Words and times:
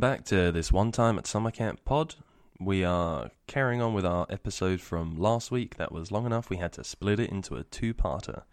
Back 0.00 0.24
to 0.26 0.50
this 0.50 0.72
one 0.72 0.92
time 0.92 1.18
at 1.18 1.26
summer 1.26 1.50
camp 1.50 1.84
pod. 1.84 2.14
We 2.58 2.84
are 2.84 3.32
carrying 3.46 3.82
on 3.82 3.92
with 3.92 4.06
our 4.06 4.26
episode 4.30 4.80
from 4.80 5.18
last 5.18 5.50
week. 5.50 5.76
That 5.76 5.92
was 5.92 6.10
long 6.10 6.24
enough. 6.24 6.48
We 6.48 6.56
had 6.56 6.72
to 6.72 6.84
split 6.84 7.20
it 7.20 7.28
into 7.28 7.56
a 7.56 7.64
two-parter. 7.64 8.44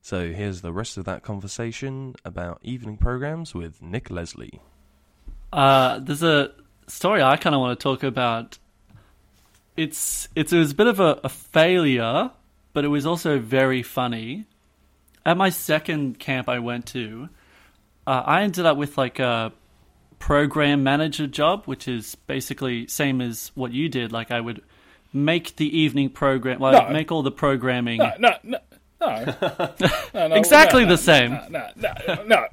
So 0.00 0.32
here's 0.32 0.62
the 0.62 0.72
rest 0.72 0.96
of 0.96 1.04
that 1.04 1.22
conversation 1.22 2.14
about 2.24 2.58
evening 2.62 2.96
programs 2.96 3.54
with 3.54 3.82
Nick 3.82 4.10
Leslie. 4.10 4.62
Uh, 5.52 5.98
there's 5.98 6.22
a 6.22 6.52
story 6.86 7.22
I 7.22 7.36
kind 7.36 7.54
of 7.54 7.60
want 7.60 7.78
to 7.78 7.82
talk 7.82 8.02
about. 8.02 8.56
It's 9.76 10.26
it's 10.34 10.54
it 10.54 10.58
was 10.58 10.70
a 10.70 10.74
bit 10.74 10.86
of 10.86 11.00
a, 11.00 11.20
a 11.22 11.28
failure, 11.28 12.30
but 12.72 12.86
it 12.86 12.88
was 12.88 13.04
also 13.04 13.38
very 13.38 13.82
funny. 13.82 14.46
At 15.26 15.36
my 15.36 15.50
second 15.50 16.18
camp 16.18 16.48
I 16.48 16.60
went 16.60 16.86
to, 16.86 17.28
uh, 18.06 18.22
I 18.24 18.40
ended 18.40 18.64
up 18.64 18.78
with 18.78 18.96
like 18.96 19.18
a 19.18 19.52
program 20.22 20.84
manager 20.84 21.26
job, 21.26 21.64
which 21.64 21.88
is 21.88 22.14
basically 22.14 22.86
same 22.86 23.20
as 23.20 23.50
what 23.56 23.72
you 23.72 23.88
did. 23.88 24.12
Like 24.12 24.30
I 24.30 24.40
would 24.40 24.62
make 25.12 25.56
the 25.56 25.66
evening 25.76 26.10
program, 26.10 26.60
like 26.60 26.86
No. 26.88 26.92
make 26.92 27.10
all 27.10 27.22
the 27.24 27.32
programming. 27.32 27.98
No, 27.98 28.12
no, 28.18 28.34
no. 28.44 28.58
No. 29.00 29.34
No, 30.14 30.28
no, 30.28 30.34
Exactly 30.36 30.82
no, 30.84 30.90
the 30.90 30.92
no, 30.92 30.96
same. 31.12 31.30
No, 31.32 31.46
no, 31.50 31.68
no, 31.74 31.92
no, 32.06 32.22
no, 32.24 32.48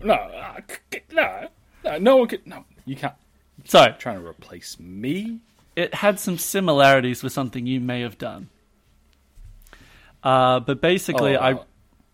no, 1.83 1.97
no, 1.99 2.17
one 2.17 2.27
could. 2.27 2.47
No, 2.47 2.65
you 2.85 2.95
can't. 2.95 3.13
So 3.65 3.93
Trying 3.99 4.19
to 4.21 4.27
replace 4.27 4.79
me? 4.79 5.39
it 5.75 5.93
had 5.93 6.19
some 6.19 6.39
similarities 6.39 7.21
with 7.21 7.31
something 7.33 7.67
you 7.67 7.79
may 7.79 8.01
have 8.01 8.17
done. 8.17 8.49
Uh, 10.23 10.59
but 10.59 10.81
basically, 10.81 11.37
Oh, 11.37 11.41
I. 11.41 11.59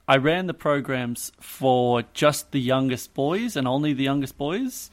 I 0.07 0.17
ran 0.17 0.45
the 0.45 0.53
programs 0.53 1.31
for 1.39 2.03
just 2.13 2.51
the 2.51 2.59
youngest 2.61 3.15
boys 3.15 3.55
and 3.55 3.67
only 3.67 3.91
the 3.93 4.03
youngest 4.03 4.37
boys, 4.37 4.91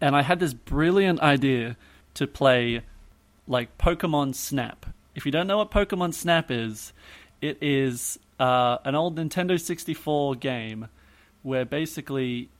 and 0.00 0.16
I 0.16 0.22
had 0.22 0.40
this 0.40 0.54
brilliant 0.54 1.20
idea 1.20 1.76
to 2.14 2.26
play 2.26 2.82
like 3.46 3.78
Pokemon 3.78 4.34
Snap. 4.34 4.86
If 5.14 5.26
you 5.26 5.32
don't 5.32 5.46
know 5.46 5.58
what 5.58 5.70
Pokemon 5.70 6.14
Snap 6.14 6.50
is, 6.50 6.92
it 7.40 7.58
is 7.60 8.18
uh, 8.38 8.78
an 8.84 8.94
old 8.94 9.16
Nintendo 9.16 9.60
64 9.60 10.36
game 10.36 10.88
where 11.42 11.64
basically 11.64 12.50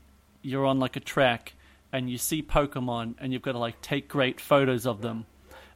you're 0.41 0.65
on 0.65 0.79
like 0.79 0.95
a 0.95 0.99
track 0.99 1.53
and 1.91 2.09
you 2.09 2.17
see 2.17 2.41
Pokemon 2.41 3.15
and 3.19 3.33
you've 3.33 3.41
got 3.41 3.53
to 3.53 3.59
like 3.59 3.81
take 3.81 4.07
great 4.07 4.39
photos 4.39 4.85
of 4.85 5.01
them. 5.01 5.25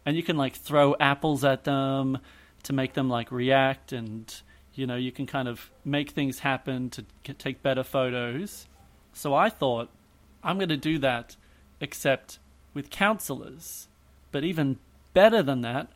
And 0.06 0.16
you 0.16 0.24
can 0.24 0.38
like 0.38 0.56
throw 0.56 0.96
apples 1.00 1.44
at 1.44 1.64
them 1.64 2.20
to 2.64 2.74
make 2.74 2.94
them 2.94 3.10
like 3.10 3.32
react 3.32 3.92
and 3.94 4.34
you 4.76 4.88
know, 4.88 4.96
you 4.96 5.12
can 5.12 5.28
kind 5.28 5.48
of 5.48 5.70
make 5.86 6.12
things 6.12 6.40
happen 6.40 6.90
to 6.90 7.06
take 7.36 7.62
better 7.62 7.84
photos. 7.84 8.68
So 9.14 9.36
I 9.36 9.50
thought 9.50 9.90
I'm 10.44 10.58
going 10.58 10.70
to 10.70 10.78
do 10.78 10.98
that 11.00 11.36
except 11.84 12.40
with 12.74 12.90
counselors. 12.90 13.90
But 14.32 14.46
even 14.46 14.78
better 15.14 15.44
than 15.44 15.62
that, 15.62 15.90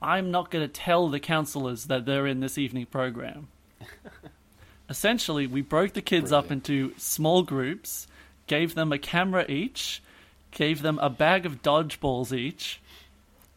I'm 0.00 0.30
not 0.30 0.50
going 0.50 0.64
to 0.64 0.72
tell 0.72 1.08
the 1.08 1.18
counselors 1.18 1.86
that 1.86 2.04
they're 2.04 2.26
in 2.26 2.40
this 2.40 2.58
evening 2.58 2.86
program. 2.86 3.48
Essentially, 4.90 5.46
we 5.46 5.62
broke 5.62 5.94
the 5.94 6.02
kids 6.02 6.32
up 6.32 6.50
into 6.50 6.92
small 6.98 7.42
groups, 7.42 8.06
gave 8.46 8.74
them 8.74 8.92
a 8.92 8.98
camera 8.98 9.46
each, 9.48 10.02
gave 10.50 10.82
them 10.82 10.98
a 10.98 11.08
bag 11.08 11.46
of 11.46 11.62
dodgeballs 11.62 12.36
each, 12.36 12.82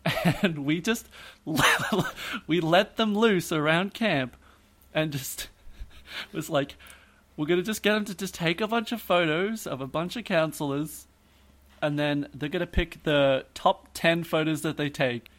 and 0.41 0.59
we 0.59 0.79
just 0.79 1.09
we 2.47 2.61
let 2.61 2.95
them 2.95 3.15
loose 3.15 3.51
around 3.51 3.93
camp 3.93 4.37
and 4.93 5.11
just 5.11 5.49
was 6.31 6.49
like 6.49 6.75
we're 7.35 7.47
going 7.47 7.59
to 7.59 7.65
just 7.65 7.83
get 7.83 7.95
them 7.95 8.05
to 8.05 8.15
just 8.15 8.35
take 8.35 8.61
a 8.61 8.67
bunch 8.67 8.91
of 8.91 9.01
photos 9.01 9.67
of 9.67 9.81
a 9.81 9.87
bunch 9.87 10.15
of 10.15 10.23
counselors 10.23 11.04
and 11.85 11.99
then 11.99 12.27
they're 12.33 12.49
going 12.49 12.61
to 12.61 12.65
pick 12.65 13.03
the 13.03 13.45
top 13.53 13.89
10 13.93 14.23
photos 14.23 14.63
that 14.63 14.75
they 14.75 14.89
take. 14.89 15.29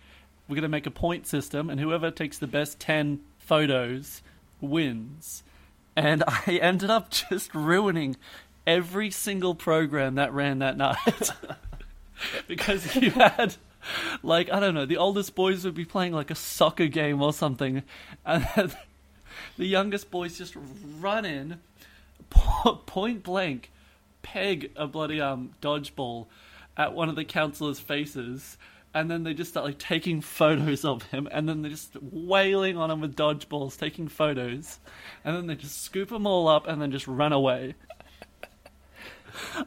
We're 0.47 0.55
going 0.55 0.62
to 0.62 0.69
make 0.69 0.87
a 0.87 0.93
point 0.93 1.27
system 1.27 1.69
and 1.69 1.81
whoever 1.81 2.12
takes 2.12 2.39
the 2.39 2.47
best 2.47 2.79
10 2.79 3.19
photos 3.37 4.23
wins. 4.61 5.43
And 5.97 6.23
i 6.29 6.61
ended 6.62 6.89
up 6.89 7.11
just 7.11 7.53
ruining 7.53 8.15
every 8.65 9.11
single 9.11 9.57
program 9.57 10.15
that 10.15 10.33
ran 10.33 10.61
that 10.61 10.77
night. 10.77 11.31
Because 12.49 12.97
you 12.97 13.11
had 13.11 13.57
like 14.23 14.51
i 14.51 14.59
don't 14.59 14.73
know 14.73 14.87
the 14.87 14.97
oldest 14.97 15.34
boys 15.34 15.67
would 15.67 15.75
be 15.75 15.84
playing 15.84 16.15
like 16.15 16.31
a 16.31 16.34
soccer 16.34 16.87
game 16.87 17.21
or 17.21 17.31
something 17.31 17.83
and 18.25 18.75
the 19.59 19.67
youngest 19.67 20.11
boys 20.11 20.39
just 20.39 20.57
run 20.99 21.27
in 21.27 21.61
point 22.31 23.23
blank 23.23 23.71
peg 24.26 24.72
a 24.75 24.88
bloody 24.88 25.20
um 25.20 25.53
dodgeball 25.62 26.26
at 26.76 26.92
one 26.92 27.09
of 27.09 27.14
the 27.14 27.25
counselors 27.25 27.78
faces 27.78 28.59
and 28.92 29.09
then 29.09 29.22
they 29.22 29.32
just 29.32 29.50
start 29.50 29.64
like 29.64 29.78
taking 29.78 30.20
photos 30.20 30.84
of 30.84 31.04
him 31.04 31.28
and 31.31 31.48
then 31.48 31.62
they're 31.62 31.70
just 31.70 31.97
wailing 32.03 32.76
on 32.76 32.91
him 32.91 33.00
with 33.00 33.15
dodgeballs 33.15 33.78
taking 33.78 34.09
photos 34.09 34.81
and 35.25 35.36
then 35.36 35.47
they 35.47 35.54
just 35.54 35.81
scoop 35.81 36.09
them 36.09 36.26
all 36.26 36.48
up 36.48 36.66
and 36.66 36.82
then 36.82 36.91
just 36.91 37.06
run 37.06 37.32
away. 37.32 37.75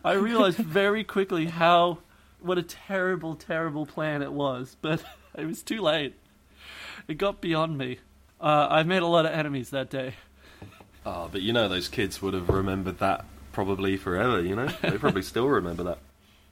I 0.03 0.13
realized 0.13 0.57
very 0.57 1.05
quickly 1.05 1.45
how 1.45 1.99
what 2.41 2.57
a 2.57 2.63
terrible 2.63 3.35
terrible 3.35 3.85
plan 3.85 4.21
it 4.21 4.33
was 4.33 4.75
but 4.81 5.01
it 5.37 5.45
was 5.45 5.63
too 5.63 5.81
late. 5.81 6.15
It 7.07 7.17
got 7.17 7.39
beyond 7.39 7.77
me. 7.77 7.99
Uh, 8.41 8.67
i 8.69 8.83
made 8.83 9.03
a 9.03 9.07
lot 9.07 9.25
of 9.25 9.31
enemies 9.31 9.69
that 9.69 9.89
day. 9.89 10.15
Ah, 11.05 11.29
but 11.31 11.41
you 11.41 11.53
know 11.53 11.69
those 11.69 11.87
kids 11.87 12.21
would 12.21 12.33
have 12.33 12.49
remembered 12.49 12.99
that 12.99 13.25
probably 13.65 13.97
forever, 13.97 14.39
you 14.39 14.55
know? 14.55 14.67
They 14.81 14.97
probably 14.97 15.21
still 15.21 15.49
remember 15.49 15.83
that. 15.83 15.97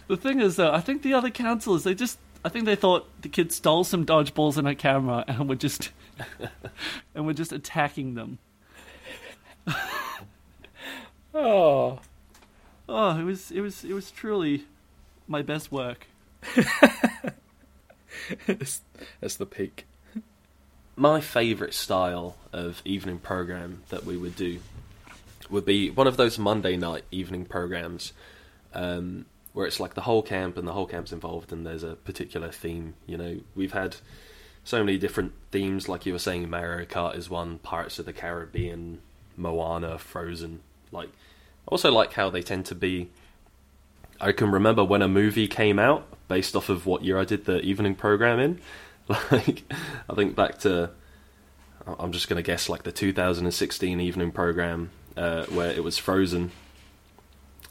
The 0.07 0.17
thing 0.17 0.41
is, 0.41 0.57
though, 0.57 0.73
I 0.73 0.81
think 0.81 1.03
the 1.03 1.13
other 1.13 1.29
counselors, 1.29 1.85
they 1.85 1.95
just, 1.95 2.19
I 2.43 2.49
think 2.49 2.65
they 2.65 2.75
thought 2.75 3.07
the 3.21 3.29
kid 3.29 3.53
stole 3.53 3.85
some 3.85 4.05
dodgeballs 4.05 4.57
and 4.57 4.67
a 4.67 4.75
camera 4.75 5.23
and 5.25 5.47
were 5.47 5.55
just, 5.55 5.91
and 7.15 7.25
were 7.25 7.33
just 7.33 7.53
attacking 7.53 8.15
them. 8.15 8.39
Oh. 11.33 11.99
Oh, 12.89 13.19
it 13.19 13.23
was, 13.23 13.51
it 13.51 13.61
was, 13.61 13.83
it 13.83 13.93
was 13.93 14.09
truly 14.09 14.65
my 15.27 15.43
best 15.43 15.71
work. 15.71 16.07
it's, 18.47 18.81
it's 19.21 19.35
the 19.35 19.45
peak. 19.45 19.85
My 20.95 21.21
favourite 21.21 21.75
style 21.75 22.37
of 22.51 22.81
evening 22.85 23.19
program 23.19 23.83
that 23.89 24.03
we 24.03 24.17
would 24.17 24.35
do 24.35 24.61
would 25.49 25.65
be 25.65 25.89
one 25.89 26.07
of 26.07 26.17
those 26.17 26.37
Monday 26.37 26.77
night 26.77 27.03
evening 27.11 27.45
programs 27.45 28.13
um, 28.73 29.25
where 29.53 29.65
it's 29.65 29.79
like 29.79 29.93
the 29.95 30.01
whole 30.01 30.21
camp 30.21 30.57
and 30.57 30.67
the 30.67 30.73
whole 30.73 30.85
camp's 30.85 31.11
involved 31.11 31.51
and 31.51 31.65
there's 31.65 31.83
a 31.83 31.95
particular 31.95 32.51
theme. 32.51 32.93
You 33.05 33.17
know, 33.17 33.39
we've 33.55 33.73
had 33.73 33.97
so 34.63 34.83
many 34.83 34.97
different 34.97 35.31
themes, 35.51 35.87
like 35.87 36.05
you 36.05 36.13
were 36.13 36.19
saying, 36.19 36.49
Mario 36.49 36.85
Kart 36.85 37.17
is 37.17 37.29
one, 37.29 37.57
Pirates 37.59 37.99
of 37.99 38.05
the 38.05 38.13
Caribbean, 38.13 38.99
Moana, 39.37 39.97
Frozen. 39.97 40.59
Like, 40.91 41.07
I 41.07 41.71
also 41.71 41.91
like 41.91 42.13
how 42.13 42.29
they 42.29 42.41
tend 42.41 42.65
to 42.67 42.75
be. 42.75 43.09
I 44.19 44.31
can 44.31 44.51
remember 44.51 44.83
when 44.83 45.01
a 45.01 45.07
movie 45.07 45.47
came 45.47 45.79
out 45.79 46.05
based 46.27 46.55
off 46.55 46.69
of 46.69 46.85
what 46.85 47.03
year 47.03 47.17
I 47.17 47.23
did 47.23 47.45
the 47.45 47.61
evening 47.61 47.95
program 47.95 48.39
in. 48.39 48.59
Like, 49.31 49.63
I 50.09 50.15
think 50.15 50.35
back 50.35 50.59
to, 50.59 50.89
I'm 51.87 52.11
just 52.11 52.27
going 52.27 52.35
to 52.35 52.45
guess 52.45 52.67
like 52.67 52.83
the 52.83 52.91
2016 52.91 54.01
evening 54.01 54.33
program 54.33 54.91
uh, 55.17 55.45
where 55.45 55.71
it 55.71 55.83
was 55.83 55.97
Frozen, 55.97 56.51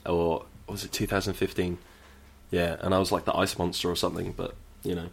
or 0.05 0.45
was 0.69 0.85
it 0.85 0.93
2015? 0.93 1.79
Yeah, 2.51 2.77
and 2.81 2.95
I 2.95 2.99
was 2.99 3.13
like 3.13 3.25
the 3.25 3.35
ice 3.35 3.59
monster 3.59 3.91
or 3.91 3.97
something, 3.97 4.33
but 4.33 4.55
you 4.83 4.95
know. 4.95 5.09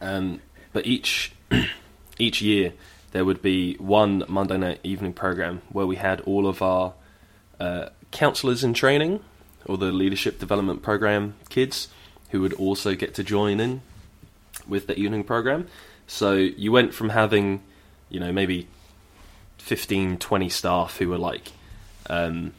Um, 0.00 0.40
but 0.72 0.86
each 0.86 1.32
each 2.18 2.42
year 2.42 2.74
there 3.12 3.24
would 3.24 3.40
be 3.42 3.76
one 3.76 4.24
Monday 4.28 4.58
night 4.58 4.80
evening 4.82 5.12
program 5.12 5.62
where 5.70 5.86
we 5.86 5.96
had 5.96 6.20
all 6.22 6.46
of 6.46 6.60
our 6.60 6.94
uh, 7.60 7.88
counselors 8.10 8.64
in 8.64 8.74
training 8.74 9.20
or 9.66 9.78
the 9.78 9.92
leadership 9.92 10.38
development 10.38 10.82
program 10.82 11.34
kids 11.48 11.88
who 12.30 12.40
would 12.40 12.52
also 12.54 12.94
get 12.94 13.14
to 13.14 13.22
join 13.22 13.60
in 13.60 13.80
with 14.66 14.88
the 14.88 14.98
evening 14.98 15.22
program. 15.22 15.66
So 16.06 16.34
you 16.34 16.72
went 16.72 16.92
from 16.92 17.10
having, 17.10 17.62
you 18.08 18.18
know, 18.18 18.32
maybe 18.32 18.66
15, 19.64 20.18
20 20.18 20.48
staff 20.50 20.98
who 20.98 21.08
were 21.08 21.16
like 21.16 21.50
um, 22.10 22.52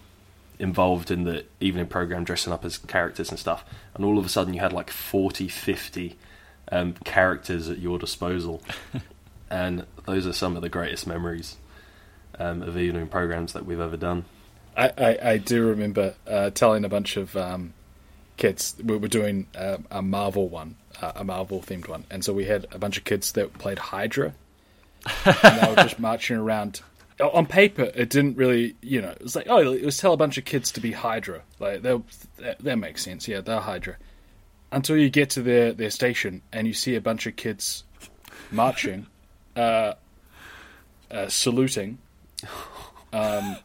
involved 0.57 1.11
in 1.11 1.23
the 1.23 1.45
evening 1.59 1.85
program, 1.85 2.23
dressing 2.23 2.51
up 2.51 2.65
as 2.65 2.79
characters 2.79 3.29
and 3.29 3.39
stuff, 3.39 3.63
and 3.93 4.03
all 4.03 4.17
of 4.17 4.25
a 4.25 4.29
sudden 4.29 4.55
you 4.55 4.59
had 4.59 4.73
like 4.73 4.89
40, 4.89 5.47
50 5.47 6.17
um, 6.71 6.93
characters 7.03 7.69
at 7.69 7.77
your 7.77 7.99
disposal. 7.99 8.63
and 9.51 9.85
those 10.05 10.25
are 10.25 10.33
some 10.33 10.55
of 10.55 10.63
the 10.63 10.69
greatest 10.69 11.05
memories 11.05 11.57
um, 12.39 12.63
of 12.63 12.75
evening 12.75 13.07
programs 13.07 13.53
that 13.53 13.67
we've 13.67 13.79
ever 13.79 13.97
done. 13.97 14.25
I, 14.75 14.91
I, 14.97 15.17
I 15.31 15.37
do 15.37 15.67
remember 15.67 16.15
uh, 16.25 16.49
telling 16.49 16.85
a 16.85 16.89
bunch 16.89 17.17
of 17.17 17.37
um, 17.37 17.73
kids 18.37 18.75
we 18.83 18.97
were 18.97 19.07
doing 19.07 19.45
uh, 19.55 19.77
a 19.91 20.01
Marvel 20.01 20.49
one, 20.49 20.75
uh, 21.03 21.11
a 21.17 21.23
Marvel 21.23 21.61
themed 21.61 21.87
one, 21.87 22.05
and 22.09 22.25
so 22.25 22.33
we 22.33 22.45
had 22.45 22.65
a 22.71 22.79
bunch 22.79 22.97
of 22.97 23.03
kids 23.03 23.33
that 23.33 23.53
played 23.59 23.77
Hydra, 23.77 24.33
and 25.25 25.61
they 25.61 25.69
were 25.69 25.75
just 25.75 25.99
marching 25.99 26.37
around 26.37 26.81
on 27.19 27.45
paper, 27.45 27.91
it 27.95 28.09
didn't 28.09 28.37
really, 28.37 28.75
you 28.81 29.01
know, 29.01 29.09
it 29.09 29.21
was 29.21 29.35
like, 29.35 29.47
oh, 29.49 29.59
it 29.71 29.85
was 29.85 29.97
tell 29.97 30.13
a 30.13 30.17
bunch 30.17 30.37
of 30.37 30.45
kids 30.45 30.71
to 30.73 30.81
be 30.81 30.91
Hydra. 30.91 31.41
Like, 31.59 31.81
that, 31.83 32.01
that 32.59 32.77
makes 32.77 33.03
sense. 33.03 33.27
Yeah, 33.27 33.41
they're 33.41 33.59
Hydra. 33.59 33.95
Until 34.71 34.97
you 34.97 35.09
get 35.09 35.29
to 35.31 35.41
their, 35.41 35.71
their 35.71 35.89
station 35.89 36.41
and 36.51 36.67
you 36.67 36.73
see 36.73 36.95
a 36.95 37.01
bunch 37.01 37.25
of 37.25 37.35
kids 37.35 37.83
marching, 38.51 39.07
uh, 39.55 39.93
uh, 41.09 41.27
saluting, 41.29 41.99
um, 43.13 43.55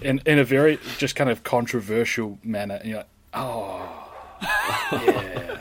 in 0.00 0.22
in 0.24 0.38
a 0.38 0.44
very 0.44 0.78
just 0.96 1.14
kind 1.14 1.28
of 1.28 1.44
controversial 1.44 2.38
manner. 2.42 2.76
And 2.76 2.88
you're 2.88 2.98
like, 2.98 3.08
oh, 3.34 4.10
yeah. 4.92 5.57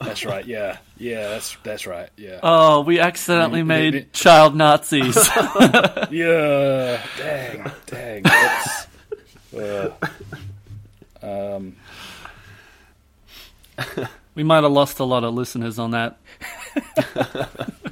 That's 0.00 0.24
right. 0.24 0.46
Yeah, 0.46 0.78
yeah. 0.96 1.28
That's 1.28 1.56
that's 1.62 1.86
right. 1.86 2.10
Yeah. 2.16 2.40
Oh, 2.42 2.82
we 2.82 3.00
accidentally 3.00 3.62
made 3.62 4.12
child 4.12 4.54
Nazis. 4.54 5.16
Yeah. 6.10 7.02
Dang. 7.18 7.70
Dang. 7.86 8.22
That's, 8.22 8.86
uh, 9.54 9.90
um. 11.22 11.76
we 14.34 14.44
might 14.44 14.62
have 14.62 14.72
lost 14.72 15.00
a 15.00 15.04
lot 15.04 15.24
of 15.24 15.34
listeners 15.34 15.78
on 15.78 15.90
that. 15.92 16.18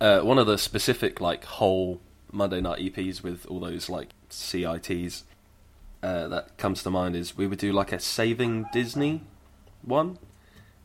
Uh, 0.00 0.20
one 0.20 0.38
of 0.38 0.46
the 0.46 0.56
specific 0.56 1.20
like 1.20 1.44
whole 1.44 2.00
Monday 2.32 2.58
night 2.62 2.78
EPs 2.78 3.22
with 3.22 3.44
all 3.50 3.60
those 3.60 3.90
like 3.90 4.08
CITs 4.30 5.24
uh, 6.02 6.26
that 6.28 6.56
comes 6.56 6.82
to 6.82 6.90
mind 6.90 7.14
is 7.14 7.36
we 7.36 7.46
would 7.46 7.58
do 7.58 7.70
like 7.70 7.92
a 7.92 8.00
Saving 8.00 8.64
Disney 8.72 9.20
one. 9.82 10.18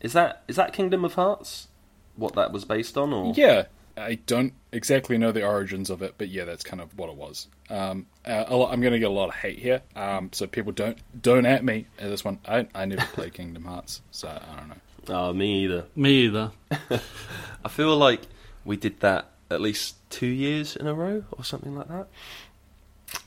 Is 0.01 0.13
that 0.13 0.43
is 0.47 0.55
that 0.55 0.73
Kingdom 0.73 1.03
of 1.05 1.13
Hearts? 1.15 1.67
What 2.15 2.33
that 2.35 2.51
was 2.51 2.65
based 2.65 2.97
on, 2.97 3.11
or 3.13 3.33
Yeah. 3.35 3.65
I 3.97 4.15
don't 4.25 4.51
exactly 4.73 5.17
know 5.17 5.31
the 5.31 5.45
origins 5.45 5.89
of 5.89 6.01
it, 6.01 6.15
but 6.17 6.27
yeah, 6.27 6.43
that's 6.43 6.65
kind 6.65 6.81
of 6.81 6.97
what 6.97 7.09
it 7.09 7.15
was. 7.15 7.47
Um, 7.69 8.07
uh, 8.25 8.43
a 8.47 8.55
lot, 8.55 8.73
I'm 8.73 8.81
going 8.81 8.91
to 8.91 8.99
get 8.99 9.07
a 9.07 9.13
lot 9.13 9.29
of 9.29 9.35
hate 9.35 9.57
here, 9.59 9.81
um, 9.95 10.31
so 10.33 10.47
people 10.47 10.73
don't 10.73 10.97
don't 11.21 11.45
at 11.45 11.63
me 11.63 11.87
at 11.97 12.09
this 12.09 12.25
one. 12.25 12.39
I 12.45 12.67
I 12.75 12.83
never 12.85 13.05
played 13.13 13.33
Kingdom 13.35 13.63
Hearts, 13.63 14.01
so 14.11 14.27
I 14.27 14.59
don't 14.59 14.67
know. 14.67 14.75
Oh, 15.07 15.33
me 15.33 15.63
either. 15.63 15.85
Me 15.95 16.11
either. 16.25 16.51
I 17.63 17.69
feel 17.69 17.95
like 17.95 18.21
we 18.65 18.75
did 18.75 18.99
that 18.99 19.29
at 19.49 19.61
least 19.61 19.95
two 20.09 20.25
years 20.27 20.75
in 20.75 20.87
a 20.87 20.93
row 20.93 21.23
or 21.31 21.43
something 21.45 21.75
like 21.75 21.87
that. 21.87 22.07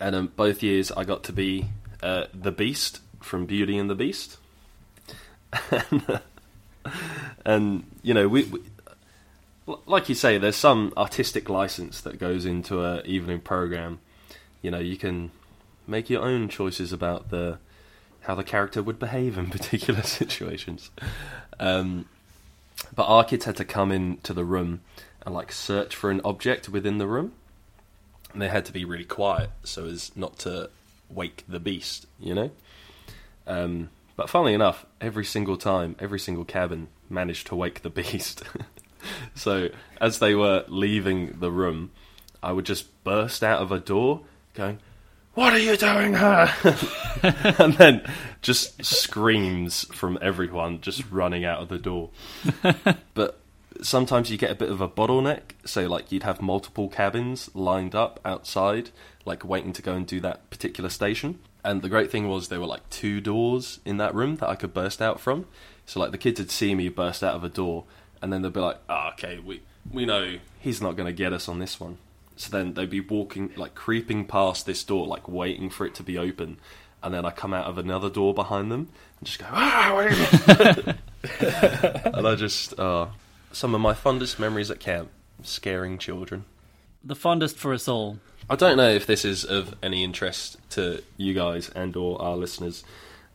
And 0.01 0.15
um, 0.15 0.33
both 0.37 0.63
years 0.63 0.93
I 0.93 1.05
got 1.05 1.23
to 1.25 1.33
be 1.33 1.67
uh, 2.03 2.25
the 2.35 2.53
Beast 2.53 3.01
from 3.21 3.47
Beauty 3.47 3.79
and 3.79 3.89
the 3.89 3.95
Beast. 3.95 4.37
and, 7.45 7.85
you 8.03 8.15
know, 8.15 8.29
we, 8.29 8.45
we, 8.45 8.61
like 9.87 10.09
you 10.09 10.15
say, 10.15 10.39
there's 10.39 10.57
some 10.57 10.93
artistic 10.97 11.49
license 11.49 12.01
that 12.03 12.19
goes 12.19 12.45
into 12.45 12.85
a 12.85 13.03
evening 13.03 13.41
program. 13.41 14.01
You 14.63 14.71
know, 14.71 14.79
you 14.79 14.97
can 14.97 15.31
make 15.87 16.11
your 16.11 16.23
own 16.23 16.49
choices 16.49 16.93
about 16.93 17.31
the 17.31 17.59
how 18.23 18.35
the 18.35 18.45
character 18.45 18.83
would 18.83 18.99
behave 18.99 19.39
in 19.39 19.47
particular 19.51 20.03
situations. 20.21 20.91
Um, 21.59 22.07
but 22.95 23.05
our 23.05 23.25
kids 23.25 23.45
had 23.45 23.57
to 23.57 23.65
come 23.65 23.91
into 23.91 24.33
the 24.33 24.45
room 24.45 24.81
and 25.25 25.35
like 25.35 25.51
search 25.53 25.97
for 25.97 26.11
an 26.11 26.21
object 26.25 26.69
within 26.69 26.99
the 26.99 27.07
room. 27.07 27.33
And 28.33 28.43
they 28.43 28.49
had 28.49 28.67
to 28.67 28.73
be 28.73 28.85
really 28.85 29.05
quiet 29.05 29.51
so 29.65 29.87
as 29.87 30.15
not 30.15 30.39
to 30.41 30.71
wake 31.09 31.45
the 31.49 31.59
beast, 31.59 32.07
you 32.21 32.35
know? 32.35 32.51
Um, 33.47 33.89
but 34.19 34.29
funnily 34.29 34.53
enough, 34.53 34.85
every 35.01 35.25
single 35.25 35.57
time, 35.57 35.95
every 36.01 36.19
single 36.19 36.45
cabin 36.45 36.89
managed 37.09 37.47
to 37.47 37.55
wake 37.55 37.83
the 37.83 37.91
beast. 37.99 38.43
so 39.37 39.69
as 40.01 40.19
they 40.19 40.35
were 40.35 40.65
leaving 40.67 41.39
the 41.39 41.53
room, 41.53 41.93
I 42.43 42.51
would 42.51 42.67
just 42.67 43.05
burst 43.05 43.45
out 43.45 43.63
of 43.63 43.71
a 43.71 43.79
door 43.79 44.23
going, 44.55 44.81
What 45.35 45.53
are 45.53 45.59
you 45.61 45.77
doing 45.77 46.17
here? 46.17 46.53
and 47.61 47.75
then 47.75 48.03
just 48.43 48.85
screams 48.85 49.85
from 49.95 50.19
everyone 50.21 50.81
just 50.81 51.09
running 51.13 51.45
out 51.45 51.63
of 51.63 51.69
the 51.69 51.79
door. 51.79 52.11
but 53.15 53.41
sometimes 53.83 54.33
you 54.33 54.37
get 54.37 54.51
a 54.51 54.57
bit 54.57 54.69
of 54.69 54.81
a 54.81 54.89
bottleneck, 54.89 55.53
so 55.65 55.87
like 55.87 56.11
you'd 56.11 56.25
have 56.25 56.43
multiple 56.43 56.89
cabins 56.89 57.55
lined 57.55 57.95
up 57.95 58.19
outside, 58.25 58.91
like 59.25 59.45
waiting 59.45 59.73
to 59.75 59.81
go 59.83 59.95
and 59.95 60.09
do 60.09 60.19
that 60.19 60.51
particular 60.51 60.91
station. 60.91 61.39
And 61.69 61.83
the 61.83 61.91
great 61.91 62.11
thing 62.11 62.27
was 62.31 62.49
there 62.49 62.61
were 62.61 62.67
like 62.67 62.89
two 62.89 63.21
doors 63.21 63.79
in 63.85 63.99
that 63.99 64.15
room 64.15 64.37
that 64.37 64.49
I 64.49 64.55
could 64.55 64.73
burst 64.73 65.03
out 65.03 65.21
from. 65.21 65.45
So 65.85 66.01
like 66.01 66.13
the 66.13 66.17
kids 66.17 66.41
would 66.41 66.51
see 66.51 66.75
me 66.75 66.89
burst 66.89 67.23
out 67.23 67.35
of 67.35 67.45
a 67.45 67.51
door, 67.51 67.85
and 68.23 68.33
then 68.33 68.41
they'd 68.41 68.55
be 68.55 68.61
like, 68.61 68.79
"Ah, 68.89 69.13
okay, 69.13 69.39
we 69.39 69.61
we 69.93 70.07
know 70.07 70.39
he's 70.59 70.81
not 70.81 70.97
going 70.97 71.09
to 71.09 71.13
get 71.13 71.35
us 71.35 71.47
on 71.47 71.59
this 71.59 71.79
one." 71.79 71.99
So 72.37 72.49
then 72.51 72.73
they'd 72.73 72.89
be 72.89 73.01
walking, 73.01 73.51
like 73.55 73.75
creeping 73.75 74.25
past 74.25 74.65
this 74.65 74.83
door, 74.83 75.07
like 75.07 75.29
waiting 75.29 75.69
for 75.69 75.85
it 75.85 75.95
to 75.97 76.03
be 76.03 76.17
open, 76.17 76.57
and 77.03 77.13
then 77.13 77.27
I 77.27 77.33
come 77.33 77.53
out 77.53 77.67
of 77.67 77.77
another 77.77 78.09
door 78.09 78.33
behind 78.33 78.73
them 78.73 78.89
and 79.19 79.27
just 79.27 79.39
go, 79.39 79.45
"Ah, 79.51 79.95
and 82.15 82.27
I 82.27 82.35
just 82.35 82.79
uh, 82.81 83.09
some 83.53 83.75
of 83.75 83.83
my 83.83 83.93
fondest 83.93 84.39
memories 84.41 84.71
at 84.71 84.81
camp, 84.81 85.11
scaring 85.43 85.99
children. 85.99 86.47
The 87.05 87.15
fondest 87.15 87.57
for 87.57 87.73
us 87.73 87.87
all. 87.89 88.19
I 88.51 88.57
don't 88.57 88.77
know 88.77 88.89
if 88.91 89.07
this 89.07 89.25
is 89.25 89.45
of 89.45 89.75
any 89.83 90.03
interest 90.03 90.57
to 90.71 91.03
you 91.17 91.35
guys 91.35 91.69
and 91.71 91.95
or 91.97 92.21
our 92.21 92.37
listeners, 92.37 92.83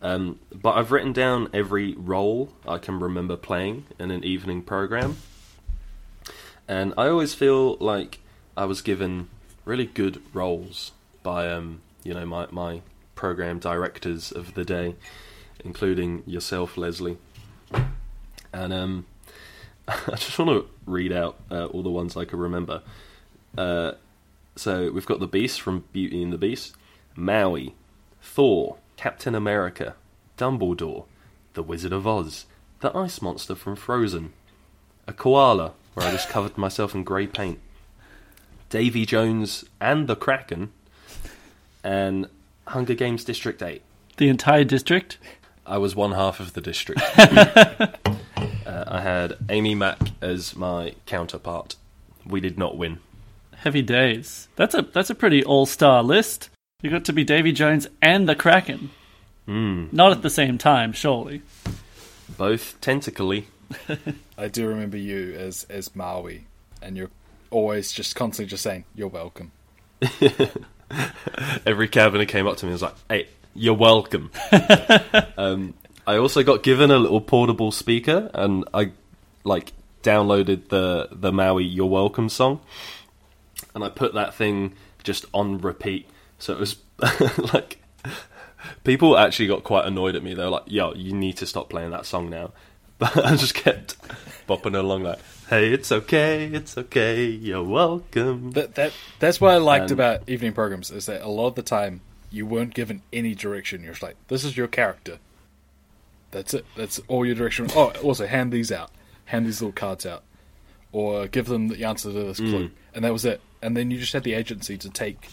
um, 0.01 0.39
but 0.51 0.71
I've 0.75 0.91
written 0.91 1.13
down 1.13 1.49
every 1.53 1.93
role 1.93 2.51
I 2.67 2.77
can 2.77 2.99
remember 2.99 3.37
playing 3.37 3.85
in 3.99 4.11
an 4.11 4.23
evening 4.23 4.63
program, 4.63 5.17
and 6.67 6.93
I 6.97 7.07
always 7.07 7.33
feel 7.33 7.75
like 7.77 8.19
I 8.57 8.65
was 8.65 8.81
given 8.81 9.29
really 9.65 9.85
good 9.85 10.21
roles 10.33 10.91
by 11.21 11.49
um, 11.49 11.81
you 12.03 12.13
know 12.13 12.25
my 12.25 12.47
my 12.51 12.81
program 13.15 13.59
directors 13.59 14.31
of 14.31 14.55
the 14.55 14.65
day, 14.65 14.95
including 15.63 16.23
yourself, 16.25 16.75
Leslie, 16.75 17.17
and 18.51 18.73
um, 18.73 19.05
I 19.87 20.15
just 20.15 20.37
want 20.37 20.49
to 20.49 20.69
read 20.85 21.13
out 21.13 21.39
uh, 21.49 21.65
all 21.67 21.83
the 21.83 21.89
ones 21.89 22.17
I 22.17 22.25
can 22.25 22.39
remember. 22.39 22.81
Uh, 23.57 23.93
so 24.55 24.91
we've 24.91 25.05
got 25.05 25.19
the 25.19 25.27
Beast 25.27 25.61
from 25.61 25.85
Beauty 25.91 26.21
and 26.21 26.33
the 26.33 26.37
Beast, 26.37 26.75
Maui, 27.15 27.75
Thor, 28.21 28.77
Captain 28.97 29.35
America, 29.35 29.95
Dumbledore, 30.37 31.05
the 31.53 31.63
Wizard 31.63 31.93
of 31.93 32.07
Oz, 32.07 32.45
the 32.79 32.95
Ice 32.95 33.21
Monster 33.21 33.55
from 33.55 33.75
Frozen, 33.75 34.33
a 35.07 35.13
koala 35.13 35.73
where 35.93 36.07
I 36.07 36.11
just 36.11 36.29
covered 36.29 36.57
myself 36.57 36.95
in 36.95 37.03
grey 37.03 37.27
paint, 37.27 37.59
Davy 38.69 39.05
Jones 39.05 39.65
and 39.79 40.07
the 40.07 40.15
Kraken, 40.15 40.71
and 41.83 42.27
Hunger 42.67 42.95
Games 42.95 43.23
District 43.23 43.61
Eight. 43.61 43.83
The 44.17 44.29
entire 44.29 44.63
district. 44.63 45.17
I 45.65 45.77
was 45.77 45.95
one 45.95 46.11
half 46.11 46.39
of 46.39 46.53
the 46.53 46.61
district. 46.61 47.01
uh, 47.17 47.87
I 48.65 49.01
had 49.01 49.37
Amy 49.49 49.75
Mack 49.75 49.99
as 50.21 50.55
my 50.55 50.95
counterpart. 51.05 51.75
We 52.25 52.39
did 52.39 52.57
not 52.57 52.77
win. 52.77 52.99
Heavy 53.63 53.81
days. 53.81 54.49
That's 54.57 54.75
a 54.75 54.81
that's 54.81 55.09
a 55.09 55.15
pretty 55.15 55.41
all 55.41 55.65
star 55.65 56.03
list. 56.03 56.49
You 56.81 56.89
got 56.89 57.05
to 57.05 57.13
be 57.13 57.23
Davy 57.23 57.53
Jones 57.53 57.87
and 58.01 58.27
the 58.27 58.35
Kraken. 58.35 58.89
Hmm. 59.45 59.85
Not 59.89 60.11
at 60.11 60.21
the 60.21 60.29
same 60.29 60.57
time, 60.57 60.91
surely. 60.91 61.43
Both 62.37 62.81
tentacly. 62.81 63.47
I 64.37 64.49
do 64.49 64.67
remember 64.67 64.97
you 64.97 65.33
as 65.35 65.65
as 65.69 65.95
Maui, 65.95 66.43
and 66.81 66.97
you're 66.97 67.09
always 67.51 67.93
just 67.93 68.17
constantly 68.17 68.49
just 68.49 68.63
saying 68.63 68.83
you're 68.95 69.07
welcome. 69.07 69.53
Every 71.65 71.87
cabinet 71.87 72.27
came 72.27 72.45
up 72.45 72.57
to 72.57 72.65
me 72.65 72.71
and 72.71 72.75
was 72.75 72.81
like, 72.81 72.95
"Hey, 73.07 73.29
you're 73.55 73.75
welcome." 73.75 74.29
um, 75.37 75.73
I 76.05 76.17
also 76.17 76.43
got 76.43 76.63
given 76.63 76.91
a 76.91 76.97
little 76.97 77.21
portable 77.21 77.71
speaker, 77.71 78.29
and 78.33 78.65
I 78.73 78.91
like 79.45 79.71
downloaded 80.01 80.67
the 80.67 81.07
the 81.13 81.31
Maui 81.31 81.63
"You're 81.63 81.85
Welcome" 81.85 82.27
song, 82.27 82.59
and 83.73 83.83
I 83.83 83.89
put 83.89 84.13
that 84.13 84.33
thing 84.33 84.73
just 85.03 85.25
on 85.33 85.59
repeat. 85.59 86.09
So 86.39 86.53
it 86.53 86.59
was 86.59 86.77
like 87.53 87.79
people 88.83 89.17
actually 89.17 89.47
got 89.47 89.63
quite 89.63 89.85
annoyed 89.85 90.15
at 90.15 90.23
me. 90.23 90.33
They 90.33 90.43
were 90.43 90.49
like, 90.49 90.63
"Yo, 90.67 90.93
you 90.93 91.13
need 91.13 91.37
to 91.37 91.45
stop 91.45 91.69
playing 91.69 91.91
that 91.91 92.05
song 92.05 92.29
now." 92.29 92.51
But 92.99 93.25
I 93.25 93.35
just 93.35 93.55
kept 93.55 93.97
bopping 94.47 94.77
along 94.77 95.03
like, 95.03 95.19
"Hey, 95.49 95.73
it's 95.73 95.91
okay, 95.91 96.45
it's 96.45 96.77
okay, 96.77 97.25
you're 97.25 97.63
welcome." 97.63 98.51
That 98.51 98.75
that 98.75 98.93
that's 99.19 99.41
what 99.41 99.51
I 99.51 99.57
liked 99.57 99.89
And- 99.89 99.91
about 99.93 100.29
evening 100.29 100.53
programs 100.53 100.91
is 100.91 101.07
that 101.07 101.21
a 101.21 101.27
lot 101.27 101.47
of 101.47 101.55
the 101.55 101.63
time 101.63 102.01
you 102.33 102.45
weren't 102.45 102.73
given 102.73 103.01
any 103.13 103.35
direction. 103.35 103.83
You're 103.83 103.93
just 103.93 104.03
like, 104.03 104.15
this 104.27 104.43
is 104.43 104.57
your 104.57 104.67
character. 104.67 105.19
That's 106.31 106.53
it. 106.55 106.65
That's 106.75 106.99
all 107.07 107.25
your 107.25 107.35
direction. 107.35 107.67
Oh, 107.75 107.93
also 108.03 108.25
hand 108.25 108.51
these 108.51 108.71
out. 108.71 108.89
Hand 109.25 109.45
these 109.45 109.61
little 109.61 109.71
cards 109.71 110.05
out, 110.05 110.23
or 110.91 111.27
give 111.27 111.45
them 111.45 111.67
the 111.67 111.85
answer 111.85 112.11
to 112.11 112.23
this 112.23 112.37
clue, 112.37 112.69
mm. 112.69 112.71
and 112.93 113.05
that 113.05 113.13
was 113.13 113.23
it. 113.23 113.39
And 113.63 113.77
then 113.77 113.89
you 113.91 113.97
just 113.97 114.13
had 114.13 114.23
the 114.23 114.33
agency 114.33 114.77
to 114.77 114.89
take 114.89 115.29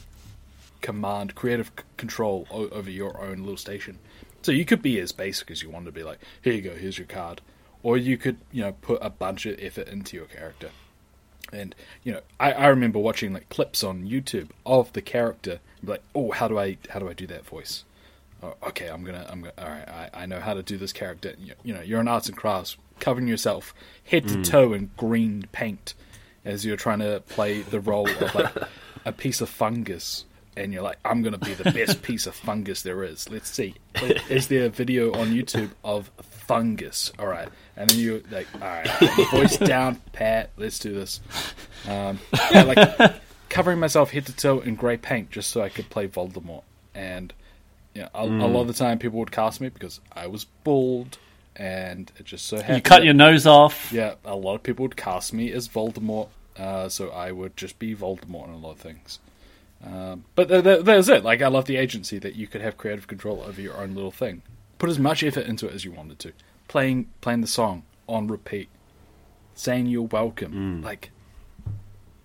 command, 0.80 1.34
creative 1.34 1.72
c- 1.76 1.84
control 1.96 2.46
o- 2.50 2.68
over 2.68 2.90
your 2.90 3.20
own 3.20 3.38
little 3.38 3.56
station. 3.56 3.98
So 4.42 4.52
you 4.52 4.64
could 4.64 4.82
be 4.82 4.98
as 5.00 5.12
basic 5.12 5.50
as 5.50 5.62
you 5.62 5.68
wanted 5.68 5.86
to 5.86 5.92
be, 5.92 6.04
like, 6.04 6.20
here 6.40 6.52
you 6.52 6.62
go, 6.62 6.74
here's 6.74 6.96
your 6.96 7.06
card, 7.06 7.40
or 7.82 7.98
you 7.98 8.16
could, 8.16 8.38
you 8.52 8.62
know, 8.62 8.72
put 8.80 8.98
a 9.02 9.10
bunch 9.10 9.46
of 9.46 9.58
effort 9.60 9.88
into 9.88 10.16
your 10.16 10.26
character. 10.26 10.70
And 11.52 11.74
you 12.04 12.12
know, 12.12 12.20
I, 12.38 12.52
I 12.52 12.66
remember 12.68 12.98
watching 13.00 13.32
like 13.32 13.48
clips 13.48 13.82
on 13.82 14.08
YouTube 14.08 14.50
of 14.64 14.92
the 14.92 15.02
character, 15.02 15.58
and 15.78 15.86
be 15.86 15.92
like, 15.92 16.02
oh, 16.14 16.30
how 16.30 16.46
do 16.46 16.58
I 16.58 16.78
how 16.90 17.00
do 17.00 17.08
I 17.08 17.12
do 17.12 17.26
that 17.26 17.44
voice? 17.44 17.84
Oh, 18.42 18.54
okay, 18.68 18.86
I'm 18.86 19.02
gonna 19.02 19.26
I'm 19.28 19.40
gonna 19.40 19.54
all 19.58 19.68
right, 19.68 19.88
I, 19.88 20.10
I 20.14 20.26
know 20.26 20.38
how 20.38 20.54
to 20.54 20.62
do 20.62 20.76
this 20.76 20.92
character. 20.92 21.34
You, 21.38 21.54
you 21.64 21.74
know, 21.74 21.80
you're 21.80 22.00
an 22.00 22.06
arts 22.06 22.28
and 22.28 22.36
crafts, 22.36 22.76
covering 23.00 23.26
yourself 23.26 23.74
head 24.04 24.28
to 24.28 24.36
mm. 24.36 24.44
toe 24.44 24.72
in 24.72 24.90
green 24.96 25.48
paint 25.50 25.94
as 26.44 26.64
you're 26.64 26.76
trying 26.76 27.00
to 27.00 27.22
play 27.28 27.62
the 27.62 27.80
role 27.80 28.08
of 28.08 28.34
like 28.34 28.54
a 29.04 29.12
piece 29.12 29.40
of 29.40 29.48
fungus. 29.48 30.24
And 30.56 30.72
you're 30.72 30.82
like, 30.82 30.98
I'm 31.04 31.22
gonna 31.22 31.38
be 31.38 31.54
the 31.54 31.70
best 31.70 32.02
piece 32.02 32.26
of 32.26 32.34
fungus 32.34 32.82
there 32.82 33.04
is. 33.04 33.30
Let's 33.30 33.48
see. 33.48 33.76
Is 34.28 34.48
there 34.48 34.66
a 34.66 34.68
video 34.68 35.12
on 35.12 35.28
YouTube 35.28 35.70
of 35.84 36.10
fungus? 36.20 37.12
All 37.18 37.28
right, 37.28 37.48
and 37.76 37.88
then 37.88 37.98
you're 37.98 38.20
like, 38.30 38.48
all 38.54 38.60
right, 38.60 38.88
voice 39.30 39.56
down, 39.56 40.00
Pat. 40.12 40.50
Let's 40.56 40.78
do 40.80 40.92
this. 40.92 41.20
Um, 41.88 42.18
yeah, 42.50 42.64
like 42.64 43.22
covering 43.48 43.78
myself 43.78 44.10
head 44.10 44.26
to 44.26 44.34
toe 44.34 44.60
in 44.60 44.74
grey 44.74 44.96
paint 44.96 45.30
just 45.30 45.50
so 45.50 45.62
I 45.62 45.68
could 45.68 45.88
play 45.88 46.08
Voldemort. 46.08 46.64
And 46.94 47.32
yeah, 47.94 48.08
a, 48.14 48.24
a 48.24 48.48
lot 48.48 48.62
of 48.62 48.66
the 48.68 48.72
time 48.74 48.98
people 48.98 49.18
would 49.20 49.32
cast 49.32 49.60
me 49.60 49.68
because 49.68 50.00
I 50.12 50.26
was 50.26 50.44
bald, 50.44 51.18
and 51.56 52.10
it 52.18 52.24
just 52.26 52.46
so 52.46 52.56
happened. 52.58 52.76
You 52.76 52.82
cut 52.82 52.98
that- 53.00 53.04
your 53.04 53.14
nose 53.14 53.46
off. 53.46 53.90
yeah, 53.92 54.14
a 54.24 54.36
lot 54.36 54.54
of 54.54 54.62
people 54.62 54.84
would 54.84 54.96
cast 54.96 55.32
me 55.32 55.52
as 55.52 55.68
Voldemort, 55.68 56.28
uh, 56.58 56.88
so 56.88 57.10
I 57.10 57.32
would 57.32 57.56
just 57.56 57.78
be 57.78 57.94
Voldemort 57.94 58.48
in 58.48 58.54
a 58.54 58.58
lot 58.58 58.72
of 58.72 58.78
things. 58.78 59.18
Um, 59.84 60.24
but 60.34 60.48
th- 60.48 60.62
th- 60.64 60.84
there's 60.84 61.08
it. 61.08 61.24
Like, 61.24 61.40
I 61.42 61.48
love 61.48 61.64
the 61.64 61.76
agency 61.76 62.18
that 62.18 62.34
you 62.34 62.46
could 62.46 62.60
have 62.60 62.76
creative 62.76 63.06
control 63.06 63.42
over 63.42 63.60
your 63.60 63.76
own 63.78 63.94
little 63.94 64.10
thing. 64.10 64.42
Put 64.78 64.90
as 64.90 64.98
much 64.98 65.22
effort 65.22 65.46
into 65.46 65.66
it 65.66 65.74
as 65.74 65.84
you 65.84 65.92
wanted 65.92 66.18
to. 66.20 66.32
Playing, 66.68 67.08
playing 67.22 67.40
the 67.40 67.46
song 67.46 67.82
on 68.06 68.26
repeat, 68.28 68.68
saying 69.54 69.86
you're 69.86 70.02
welcome. 70.02 70.82
Like, 70.82 71.10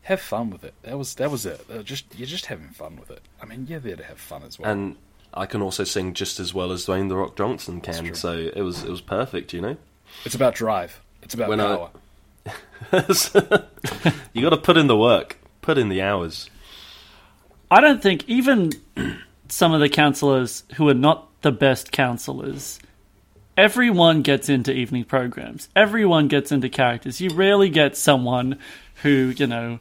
have 0.04 0.22
fun 0.22 0.50
with 0.50 0.64
it. 0.64 0.74
That 0.84 0.98
was 0.98 1.16
that 1.16 1.32
was 1.32 1.46
it. 1.46 1.66
Uh, 1.72 1.82
just 1.82 2.06
you're 2.16 2.28
just 2.28 2.46
having 2.46 2.68
fun 2.70 2.98
with 2.98 3.10
it. 3.10 3.22
I 3.42 3.46
mean, 3.46 3.66
you're 3.68 3.80
there 3.80 3.96
to 3.96 4.04
have 4.04 4.20
fun 4.20 4.44
as 4.44 4.60
well. 4.60 4.72
And 4.72 4.96
I 5.36 5.46
can 5.46 5.62
also 5.62 5.84
sing 5.84 6.14
just 6.14 6.40
as 6.40 6.54
well 6.54 6.72
as 6.72 6.86
Dwayne 6.86 7.10
the 7.10 7.16
Rock 7.18 7.36
Johnson 7.36 7.82
can, 7.82 8.16
so 8.16 8.34
it 8.56 8.62
was 8.62 8.84
it 8.84 8.90
was 8.90 9.02
perfect, 9.02 9.54
you 9.54 9.62
know. 9.62 9.78
it's 10.26 10.36
about 10.36 10.56
drive. 10.56 11.02
It's 11.22 11.34
about 11.34 11.50
When 11.50 11.60
I- 11.60 11.76
power. 11.76 11.90
you 14.34 14.42
got 14.42 14.50
to 14.52 14.58
put 14.58 14.78
in 14.78 14.88
the 14.88 14.98
work, 14.98 15.38
put 15.62 15.78
in 15.78 15.90
the 15.90 16.02
hours. 16.02 16.50
I 17.72 17.82
don't 17.82 18.02
think 18.02 18.24
even 18.28 18.72
some 19.50 19.74
of 19.74 19.80
the 19.80 19.90
counselors 19.90 20.64
who 20.76 20.88
are 20.90 20.94
not 20.94 21.28
the 21.42 21.52
best 21.52 21.92
counselors, 21.92 22.80
everyone 23.58 24.22
gets 24.22 24.50
into 24.50 24.72
evening 24.72 25.04
programs. 25.06 25.70
Everyone 25.76 26.28
gets 26.28 26.52
into 26.52 26.70
characters. 26.70 27.20
You 27.20 27.32
rarely 27.32 27.70
get 27.70 27.98
someone 27.98 28.60
who, 29.02 29.34
you 29.36 29.48
know, 29.48 29.80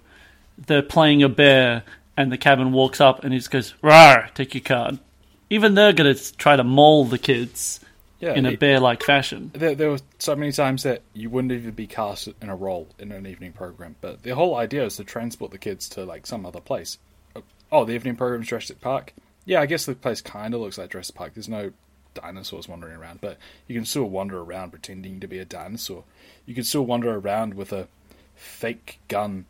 they're 0.57 0.83
playing 0.83 1.23
a 1.23 1.29
bear 1.29 1.83
and 2.17 2.33
the 2.33 2.39
cabin 2.39 2.73
walks 2.73 3.01
up 3.01 3.23
and 3.25 3.33
he 3.33 3.39
just 3.39 3.51
goes, 3.51 3.75
Rawr, 3.83 4.33
take 4.35 4.55
your 4.55 4.63
card. 4.63 4.99
Even 5.51 5.75
they're 5.75 5.93
going 5.93 6.15
to 6.15 6.37
try 6.37 6.57
to 6.57 6.65
maul 6.65 7.05
the 7.05 7.19
kids 7.19 7.81
yeah, 8.21 8.35
in 8.35 8.47
a 8.47 8.57
bear 8.57 8.81
like 8.81 9.03
fashion. 9.03 9.51
There, 9.55 9.75
there 9.75 9.91
were 9.91 10.01
so 10.19 10.35
many 10.35 10.53
times 10.53 10.83
that 10.85 11.03
you 11.13 11.31
wouldn't 11.31 11.53
even 11.53 11.73
be 11.73 11.87
cast 11.87 12.29
in 12.41 12.49
a 12.49 12.57
role 12.57 12.89
in 12.99 13.13
an 13.13 13.27
evening 13.27 13.53
program. 13.53 13.97
But 14.01 14.23
the 14.23 14.35
whole 14.35 14.57
idea 14.57 14.85
is 14.85 14.97
to 14.97 15.05
transport 15.05 15.51
the 15.51 15.59
kids 15.59 15.89
to 15.91 16.05
like 16.05 16.27
some 16.27 16.47
other 16.47 16.61
place. 16.61 16.99
Oh, 17.71 17.85
the 17.85 17.93
evening 17.93 18.17
program's 18.17 18.49
Jurassic 18.49 18.81
Park. 18.81 19.13
Yeah, 19.45 19.61
I 19.61 19.67
guess 19.67 19.85
the 19.85 19.95
place 19.95 20.21
kind 20.21 20.55
of 20.55 20.61
looks 20.61 20.79
like 20.79 20.91
Jurassic 20.91 21.15
Park. 21.15 21.35
There's 21.35 21.49
no 21.49 21.73
dinosaurs 22.15 22.69
wandering 22.69 22.97
around, 22.97 23.21
but 23.21 23.39
you 23.67 23.75
can 23.75 23.85
still 23.85 24.05
wander 24.05 24.41
around 24.41 24.71
pretending 24.71 25.21
to 25.21 25.27
be 25.27 25.39
a 25.39 25.45
dinosaur. 25.45 26.05
You 26.47 26.55
can 26.55 26.65
still 26.65 26.87
wander 26.87 27.15
around 27.15 27.55
with 27.55 27.73
a 27.73 27.89
fake 28.35 29.01
gun, 29.09 29.45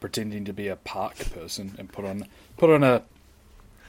pretending 0.00 0.44
to 0.46 0.52
be 0.52 0.68
a 0.68 0.76
park 0.76 1.16
person, 1.32 1.74
and 1.78 1.92
put 1.92 2.04
on 2.04 2.26
put 2.56 2.70
on 2.70 2.82
a 2.82 3.02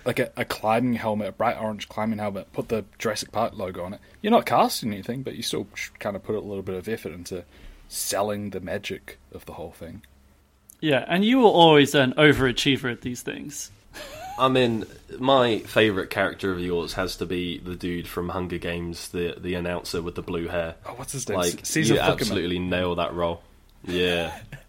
like 0.08 0.20
a, 0.20 0.32
a 0.38 0.46
climbing 0.46 0.94
helmet, 0.94 1.28
a 1.28 1.32
bright 1.34 1.58
orange 1.60 1.90
climbing 1.90 2.18
helmet, 2.18 2.52
put 2.54 2.70
the 2.70 2.86
Jurassic 2.98 3.34
Park 3.34 3.58
logo 3.58 3.84
on 3.84 3.94
it. 3.94 4.00
You're 4.22 4.32
not 4.32 4.46
casting 4.46 4.94
anything, 4.94 5.22
but 5.22 5.36
you 5.36 5.44
still 5.44 5.68
kind 6.00 6.16
of 6.16 6.24
put 6.24 6.34
a 6.36 6.40
little 6.40 6.64
bit 6.64 6.76
of 6.76 6.88
effort 6.88 7.12
into 7.12 7.44
selling 7.90 8.52
the 8.52 8.62
magic 8.62 9.20
of 9.34 9.46
the 9.46 9.54
whole 9.54 9.72
thing. 9.72 10.02
Yeah, 10.80 11.04
and 11.10 11.26
you 11.26 11.40
were 11.40 11.50
always 11.50 11.94
an 11.94 12.14
overachiever 12.14 12.90
at 12.90 13.02
these 13.02 13.22
things. 13.22 13.70
I 14.40 14.48
mean, 14.48 14.86
my 15.20 15.60
favourite 15.60 16.10
character 16.10 16.52
of 16.52 16.60
yours 16.62 16.94
has 16.94 17.18
to 17.18 17.26
be 17.26 17.58
the 17.58 17.76
dude 17.76 18.08
from 18.08 18.30
Hunger 18.30 18.60
Games, 18.60 19.10
the 19.10 19.36
the 19.38 19.56
announcer 19.56 20.02
with 20.02 20.16
the 20.16 20.22
blue 20.22 20.48
hair. 20.48 20.76
Oh, 20.86 20.94
what's 20.94 21.12
his 21.12 21.28
name? 21.28 21.40
Like, 21.40 21.66
Caesar 21.66 21.96
you 21.96 22.00
Flickerman. 22.00 22.12
absolutely 22.14 22.60
nail 22.60 22.96
that 22.96 23.14
role. 23.14 23.42
Yeah, 23.84 24.38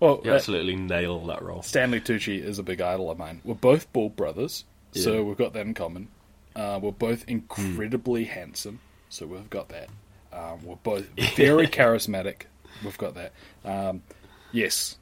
Well, 0.00 0.20
you 0.24 0.30
uh, 0.32 0.34
absolutely 0.36 0.76
nail 0.76 1.24
that 1.26 1.42
role. 1.42 1.62
Stanley 1.62 2.00
Tucci 2.00 2.42
is 2.42 2.58
a 2.58 2.62
big 2.62 2.80
idol 2.80 3.10
of 3.10 3.18
mine. 3.18 3.40
We're 3.44 3.54
both 3.54 3.92
Ball 3.92 4.08
brothers, 4.10 4.64
Yeah. 4.92 5.02
so 5.02 5.24
we've 5.24 5.36
got 5.36 5.52
that 5.54 5.66
in 5.66 5.74
common. 5.74 6.08
Uh, 6.54 6.78
we're 6.82 6.92
both 6.92 7.24
incredibly 7.28 8.24
handsome, 8.24 8.80
so 9.08 9.26
we've 9.26 9.50
got 9.50 9.68
that. 9.70 9.88
Um, 10.32 10.64
we're 10.64 10.76
both 10.76 11.06
very 11.36 11.66
charismatic. 11.66 12.42
We've 12.84 12.98
got 12.98 13.14
that. 13.14 13.32
Um, 13.64 14.02
yes. 14.52 14.96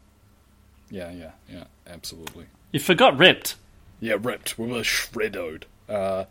Yeah, 0.90 1.10
yeah, 1.10 1.32
yeah, 1.50 1.64
absolutely. 1.86 2.46
You 2.72 2.80
forgot 2.80 3.18
ripped. 3.18 3.56
Yeah, 4.00 4.16
ripped. 4.20 4.58
We 4.58 4.66
were 4.68 4.84
shredded. 4.84 5.66
Uh, 5.88 6.24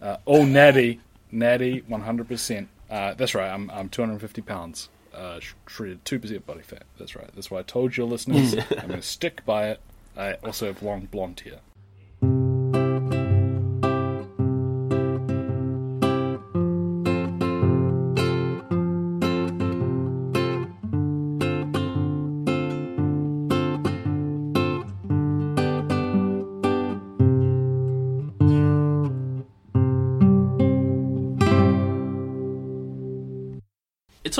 uh, 0.00 0.16
all 0.24 0.44
natty, 0.44 1.00
natty, 1.30 1.82
one 1.86 2.02
hundred 2.02 2.28
percent. 2.28 2.68
Uh, 2.90 3.14
That's 3.14 3.34
right. 3.34 3.48
I'm 3.50 3.70
I'm 3.70 3.88
two 3.88 4.02
hundred 4.02 4.12
and 4.14 4.20
fifty 4.20 4.42
pounds. 4.42 4.88
Uh, 5.14 5.40
sh- 5.40 5.54
shredded, 5.66 6.04
two 6.04 6.18
percent 6.18 6.46
body 6.46 6.62
fat. 6.62 6.84
That's 6.98 7.14
right. 7.14 7.28
That's 7.34 7.50
why 7.50 7.58
I 7.60 7.62
told 7.62 7.96
your 7.96 8.06
listeners. 8.06 8.54
I'm 8.70 8.88
going 8.88 9.00
to 9.00 9.02
stick 9.02 9.44
by 9.44 9.68
it. 9.70 9.80
I 10.16 10.34
also 10.44 10.66
have 10.66 10.82
long 10.82 11.06
blonde 11.06 11.40
hair. 11.40 11.60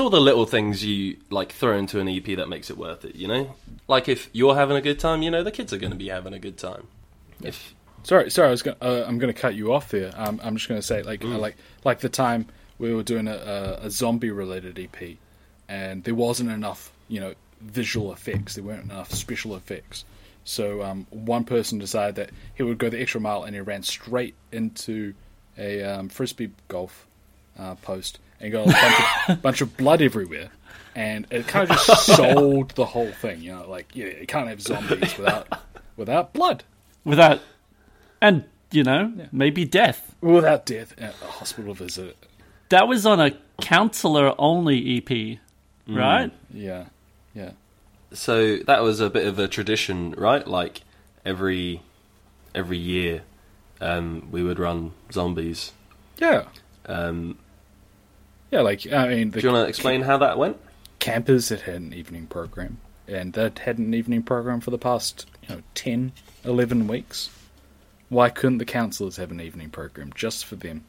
All 0.03 0.09
the 0.09 0.21
little 0.21 0.45
things 0.45 0.85
you 0.85 1.17
like 1.29 1.51
throw 1.51 1.77
into 1.77 1.99
an 1.99 2.07
EP 2.07 2.25
that 2.37 2.47
makes 2.47 2.69
it 2.69 2.77
worth 2.77 3.05
it. 3.05 3.15
You 3.15 3.27
know, 3.27 3.55
like 3.87 4.07
if 4.07 4.29
you're 4.33 4.55
having 4.55 4.77
a 4.77 4.81
good 4.81 4.99
time, 4.99 5.23
you 5.23 5.31
know 5.31 5.43
the 5.43 5.51
kids 5.51 5.73
are 5.73 5.77
going 5.77 5.91
to 5.91 5.97
be 5.97 6.09
having 6.09 6.33
a 6.33 6.39
good 6.39 6.57
time. 6.57 6.87
If 7.41 7.73
Sorry, 8.03 8.29
sorry. 8.29 8.49
I 8.49 8.51
was 8.51 8.61
gonna, 8.61 8.77
uh, 8.81 9.05
I'm 9.07 9.17
going 9.17 9.33
to 9.33 9.39
cut 9.39 9.55
you 9.55 9.73
off 9.73 9.89
there. 9.89 10.11
Um, 10.15 10.39
I'm 10.43 10.57
just 10.57 10.67
going 10.67 10.79
to 10.79 10.85
say, 10.85 11.03
like, 11.03 11.23
uh, 11.23 11.29
like, 11.37 11.55
like 11.85 12.01
the 12.01 12.09
time 12.09 12.47
we 12.77 12.93
were 12.93 13.03
doing 13.03 13.27
a, 13.27 13.35
a, 13.35 13.85
a 13.85 13.89
zombie-related 13.89 14.77
EP, 14.77 15.17
and 15.69 16.03
there 16.03 16.13
wasn't 16.13 16.51
enough, 16.51 16.91
you 17.07 17.21
know, 17.21 17.33
visual 17.61 18.11
effects. 18.11 18.55
There 18.55 18.63
weren't 18.63 18.83
enough 18.83 19.11
special 19.13 19.55
effects. 19.55 20.03
So 20.43 20.83
um, 20.83 21.07
one 21.11 21.45
person 21.45 21.79
decided 21.79 22.15
that 22.15 22.31
he 22.55 22.63
would 22.63 22.77
go 22.77 22.89
the 22.89 23.01
extra 23.01 23.21
mile, 23.21 23.43
and 23.43 23.55
he 23.55 23.61
ran 23.61 23.83
straight 23.83 24.35
into 24.51 25.13
a 25.57 25.81
um, 25.83 26.09
frisbee 26.09 26.51
golf 26.67 27.07
uh, 27.57 27.75
post 27.75 28.19
and 28.43 28.51
got 28.51 28.67
a 28.67 28.71
bunch 28.71 29.29
of, 29.29 29.41
bunch 29.41 29.61
of 29.61 29.77
blood 29.77 30.01
everywhere. 30.01 30.49
And 30.95 31.25
it 31.31 31.47
kind 31.47 31.71
of 31.71 31.77
just 31.87 32.05
sold 32.05 32.71
the 32.71 32.85
whole 32.85 33.11
thing, 33.11 33.41
you 33.41 33.53
know, 33.53 33.67
like 33.67 33.95
yeah, 33.95 34.07
you 34.19 34.27
can't 34.27 34.47
have 34.47 34.61
zombies 34.61 35.17
without 35.17 35.47
without 35.97 36.33
blood. 36.33 36.63
Without, 37.05 37.41
and, 38.21 38.45
you 38.71 38.83
know, 38.83 39.11
maybe 39.31 39.65
death. 39.65 40.15
Without 40.21 40.65
death 40.65 40.93
at 40.97 41.15
a 41.21 41.25
hospital 41.25 41.73
visit. 41.73 42.15
That 42.69 42.87
was 42.87 43.05
on 43.05 43.19
a 43.19 43.31
counselor 43.61 44.33
only 44.37 44.97
EP, 44.97 45.39
right? 45.87 46.31
Yeah. 46.53 46.85
Yeah. 47.33 47.51
so, 48.13 48.57
that 48.57 48.83
was 48.83 48.99
a 48.99 49.09
bit 49.09 49.25
of 49.27 49.39
a 49.39 49.47
tradition, 49.47 50.11
right? 50.17 50.47
Like 50.47 50.81
every 51.25 51.81
every 52.55 52.77
year, 52.77 53.23
um, 53.81 54.29
we 54.31 54.43
would 54.43 54.59
run 54.59 54.91
zombies. 55.11 55.73
Yeah. 56.19 56.45
Um, 56.85 57.37
Yeah, 58.53 58.61
like 58.61 58.91
I 58.91 59.07
mean 59.07 59.31
the 59.31 59.41
do 59.41 59.47
you 59.47 59.53
want 59.53 59.65
to 59.65 59.69
explain 59.69 60.01
how 60.01 60.17
that 60.19 60.37
went? 60.37 60.57
campers 61.03 61.49
had 61.49 61.59
had 61.59 61.81
an 61.81 61.93
evening 61.93 62.25
program 62.27 62.77
and 63.09 63.33
they'd 63.33 63.59
had 63.59 63.77
an 63.77 63.93
evening 63.93 64.23
program 64.23 64.61
for 64.61 64.71
the 64.71 64.77
past, 64.77 65.25
you 65.41 65.53
know, 65.53 65.61
10, 65.75 66.13
11 66.45 66.87
weeks. 66.87 67.29
Why 68.07 68.29
couldn't 68.29 68.59
the 68.59 68.65
councillors 68.65 69.17
have 69.17 69.29
an 69.29 69.41
evening 69.41 69.69
program 69.69 70.13
just 70.15 70.45
for 70.45 70.55
them? 70.55 70.85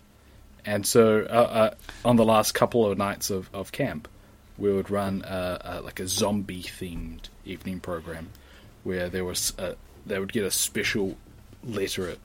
And 0.65 0.87
so, 0.87 1.27
uh, 1.29 1.33
uh, 1.33 1.75
on 2.05 2.15
the 2.15 2.25
last 2.25 2.53
couple 2.53 2.89
of 2.89 2.97
nights 2.97 3.29
of, 3.29 3.51
of 3.53 3.73
camp, 3.73 4.07
we 4.57 4.73
would 4.73 4.89
run 4.89 5.23
uh, 5.25 5.59
uh, 5.65 5.81
like 5.83 5.99
a 5.99 6.07
zombie 6.07 6.63
themed 6.63 7.29
evening 7.45 7.81
program 7.81 8.31
where 8.85 9.09
there 9.09 9.25
was 9.25 9.53
a, 9.59 9.75
they 10.07 10.21
would 10.21 10.33
get 10.33 10.45
a 10.45 10.51
special 10.53 11.17
letter 11.65 12.19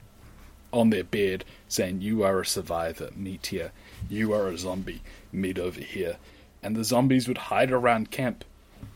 on 0.72 0.90
their 0.90 1.02
bed 1.02 1.44
saying, 1.66 2.02
You 2.02 2.22
are 2.22 2.40
a 2.40 2.46
survivor, 2.46 3.10
meet 3.16 3.48
here. 3.48 3.72
You 4.08 4.32
are 4.32 4.48
a 4.48 4.58
zombie, 4.58 5.02
meet 5.32 5.58
over 5.58 5.80
here. 5.80 6.16
And 6.62 6.76
the 6.76 6.84
zombies 6.84 7.28
would 7.28 7.38
hide 7.38 7.70
around 7.70 8.10
camp 8.10 8.44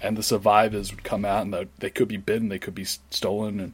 and 0.01 0.17
the 0.17 0.23
survivors 0.23 0.91
would 0.91 1.05
come 1.05 1.25
out 1.25 1.43
and 1.43 1.69
they 1.79 1.91
could 1.91 2.09
be 2.09 2.17
bitten, 2.17 2.49
they 2.49 2.59
could 2.59 2.75
be 2.75 2.85
stolen, 2.85 3.61
and 3.61 3.73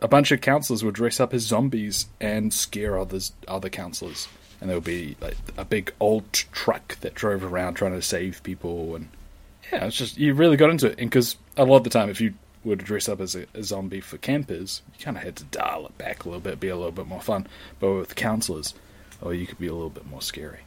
a 0.00 0.08
bunch 0.08 0.30
of 0.30 0.40
counselors 0.40 0.84
would 0.84 0.94
dress 0.94 1.20
up 1.20 1.34
as 1.34 1.42
zombies 1.42 2.06
and 2.20 2.52
scare 2.54 2.98
others 2.98 3.32
other 3.46 3.68
counselors. 3.68 4.28
And 4.60 4.68
there 4.68 4.76
would 4.76 4.84
be 4.84 5.16
like 5.20 5.36
a 5.56 5.64
big 5.64 5.92
old 6.00 6.32
truck 6.32 6.96
that 7.00 7.14
drove 7.14 7.44
around 7.44 7.74
trying 7.74 7.92
to 7.92 8.02
save 8.02 8.42
people, 8.42 8.96
and 8.96 9.08
yeah, 9.72 9.86
it's 9.86 9.96
just 9.96 10.18
you 10.18 10.34
really 10.34 10.56
got 10.56 10.70
into 10.70 10.88
it. 10.88 10.98
And 10.98 11.10
because 11.10 11.36
a 11.56 11.64
lot 11.64 11.78
of 11.78 11.84
the 11.84 11.90
time, 11.90 12.10
if 12.10 12.20
you 12.20 12.34
were 12.64 12.76
to 12.76 12.84
dress 12.84 13.08
up 13.08 13.20
as 13.20 13.36
a, 13.36 13.46
a 13.54 13.62
zombie 13.62 14.00
for 14.00 14.18
campers, 14.18 14.82
you 14.92 15.04
kind 15.04 15.16
of 15.16 15.22
had 15.22 15.36
to 15.36 15.44
dial 15.44 15.86
it 15.86 15.96
back 15.96 16.24
a 16.24 16.28
little 16.28 16.40
bit, 16.40 16.58
be 16.58 16.68
a 16.68 16.76
little 16.76 16.92
bit 16.92 17.06
more 17.06 17.20
fun. 17.20 17.46
But 17.78 17.92
with 17.92 18.16
counselors, 18.16 18.74
oh, 19.22 19.30
you 19.30 19.46
could 19.46 19.58
be 19.58 19.66
a 19.66 19.72
little 19.72 19.90
bit 19.90 20.06
more 20.06 20.22
scary, 20.22 20.60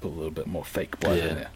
put 0.00 0.08
a 0.08 0.14
little 0.14 0.30
bit 0.30 0.46
more 0.46 0.64
fake 0.64 0.98
blood 1.00 1.18
Yeah. 1.18 1.24
in 1.28 1.34
there. 1.36 1.50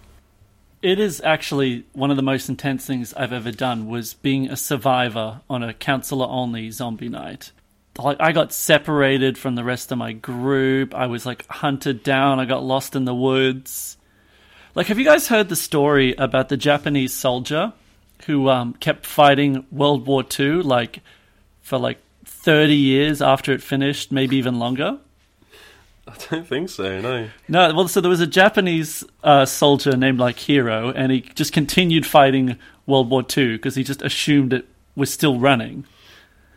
It 0.82 0.98
is 0.98 1.20
actually 1.20 1.84
one 1.92 2.10
of 2.10 2.16
the 2.16 2.22
most 2.24 2.48
intense 2.48 2.84
things 2.84 3.14
I've 3.14 3.32
ever 3.32 3.52
done 3.52 3.86
was 3.88 4.14
being 4.14 4.48
a 4.50 4.56
survivor 4.56 5.40
on 5.48 5.62
a 5.62 5.72
counselor 5.72 6.26
only 6.26 6.70
zombie 6.72 7.08
night. 7.08 7.52
Like 7.96 8.16
I 8.20 8.32
got 8.32 8.52
separated 8.52 9.38
from 9.38 9.54
the 9.54 9.62
rest 9.62 9.92
of 9.92 9.98
my 9.98 10.12
group. 10.12 10.92
I 10.94 11.06
was 11.06 11.24
like 11.24 11.46
hunted 11.46 12.02
down. 12.02 12.40
I 12.40 12.46
got 12.46 12.64
lost 12.64 12.96
in 12.96 13.04
the 13.04 13.14
woods. 13.14 13.96
Like 14.74 14.88
have 14.88 14.98
you 14.98 15.04
guys 15.04 15.28
heard 15.28 15.48
the 15.50 15.54
story 15.56 16.14
about 16.16 16.48
the 16.48 16.56
Japanese 16.56 17.12
soldier 17.14 17.72
who 18.26 18.48
um, 18.48 18.72
kept 18.74 19.06
fighting 19.06 19.64
World 19.70 20.06
War 20.06 20.24
II 20.38 20.62
like 20.62 20.98
for 21.60 21.78
like 21.78 21.98
30 22.24 22.74
years 22.74 23.22
after 23.22 23.52
it 23.52 23.62
finished, 23.62 24.10
maybe 24.10 24.36
even 24.36 24.58
longer? 24.58 24.98
I 26.06 26.14
don't 26.30 26.46
think 26.46 26.68
so. 26.68 27.00
No. 27.00 27.28
No, 27.48 27.74
well, 27.74 27.88
so 27.88 28.00
there 28.00 28.10
was 28.10 28.20
a 28.20 28.26
Japanese 28.26 29.04
uh, 29.22 29.44
soldier 29.44 29.96
named 29.96 30.18
like 30.18 30.38
Hero, 30.38 30.90
and 30.90 31.12
he 31.12 31.20
just 31.20 31.52
continued 31.52 32.06
fighting 32.06 32.58
World 32.86 33.08
War 33.08 33.22
II 33.22 33.56
because 33.56 33.76
he 33.76 33.84
just 33.84 34.02
assumed 34.02 34.52
it 34.52 34.66
was 34.96 35.12
still 35.12 35.38
running. 35.38 35.84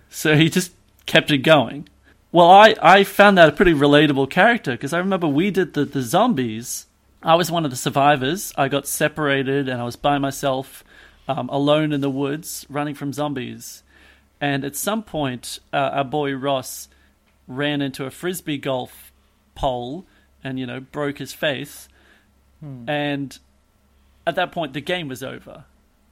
So 0.09 0.35
he 0.35 0.49
just 0.49 0.71
kept 1.05 1.29
it 1.29 1.39
going. 1.39 1.87
Well, 2.31 2.49
I, 2.49 2.75
I 2.81 3.03
found 3.03 3.37
that 3.37 3.49
a 3.49 3.53
pretty 3.53 3.73
relatable 3.73 4.29
character 4.29 4.71
because 4.71 4.93
I 4.93 4.97
remember 4.97 5.27
we 5.27 5.51
did 5.51 5.73
the, 5.73 5.85
the 5.85 6.01
zombies. 6.01 6.87
I 7.21 7.35
was 7.35 7.51
one 7.51 7.65
of 7.65 7.71
the 7.71 7.77
survivors. 7.77 8.51
I 8.57 8.67
got 8.67 8.87
separated 8.87 9.69
and 9.69 9.79
I 9.79 9.85
was 9.85 9.95
by 9.95 10.17
myself, 10.17 10.83
um, 11.27 11.49
alone 11.49 11.93
in 11.93 12.01
the 12.01 12.09
woods, 12.09 12.65
running 12.69 12.95
from 12.95 13.13
zombies. 13.13 13.83
And 14.41 14.65
at 14.65 14.75
some 14.75 15.01
point, 15.01 15.59
uh, 15.71 15.77
our 15.77 16.03
boy 16.03 16.33
Ross 16.33 16.89
ran 17.47 17.81
into 17.81 18.05
a 18.05 18.11
frisbee 18.11 18.57
golf 18.57 19.11
pole 19.55 20.05
and 20.43 20.59
you 20.59 20.65
know 20.65 20.79
broke 20.79 21.17
his 21.17 21.33
face. 21.33 21.87
Hmm. 22.59 22.87
And 22.89 23.39
at 24.27 24.35
that 24.35 24.51
point 24.51 24.73
the 24.73 24.81
game 24.81 25.07
was 25.07 25.23
over. 25.23 25.65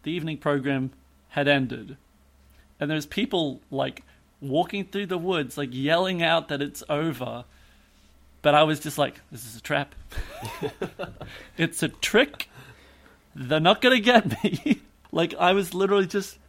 The 0.04 0.12
evening 0.12 0.38
program 0.38 0.92
had 1.30 1.48
ended. 1.48 1.98
And 2.80 2.90
there's 2.90 3.06
people 3.06 3.62
like 3.72 4.04
walking 4.42 4.86
through 4.86 5.06
the 5.06 5.18
woods 5.18 5.58
like 5.58 5.70
yelling 5.72 6.22
out 6.22 6.48
that 6.50 6.62
it's 6.62 6.84
over. 6.90 7.46
But 8.42 8.56
i 8.56 8.64
was 8.64 8.80
just 8.82 8.98
like 8.98 9.22
this 9.32 9.46
is 9.46 9.56
a 9.58 9.62
trap. 9.62 9.96
It's 11.58 11.84
a 11.84 11.88
trick. 11.88 12.50
They're 13.36 13.60
not 13.60 13.82
gonna 13.82 14.00
get 14.00 14.44
me. 14.44 14.82
Like 15.12 15.36
i 15.36 15.54
was 15.54 15.76
literally 15.76 16.08
just 16.08 16.40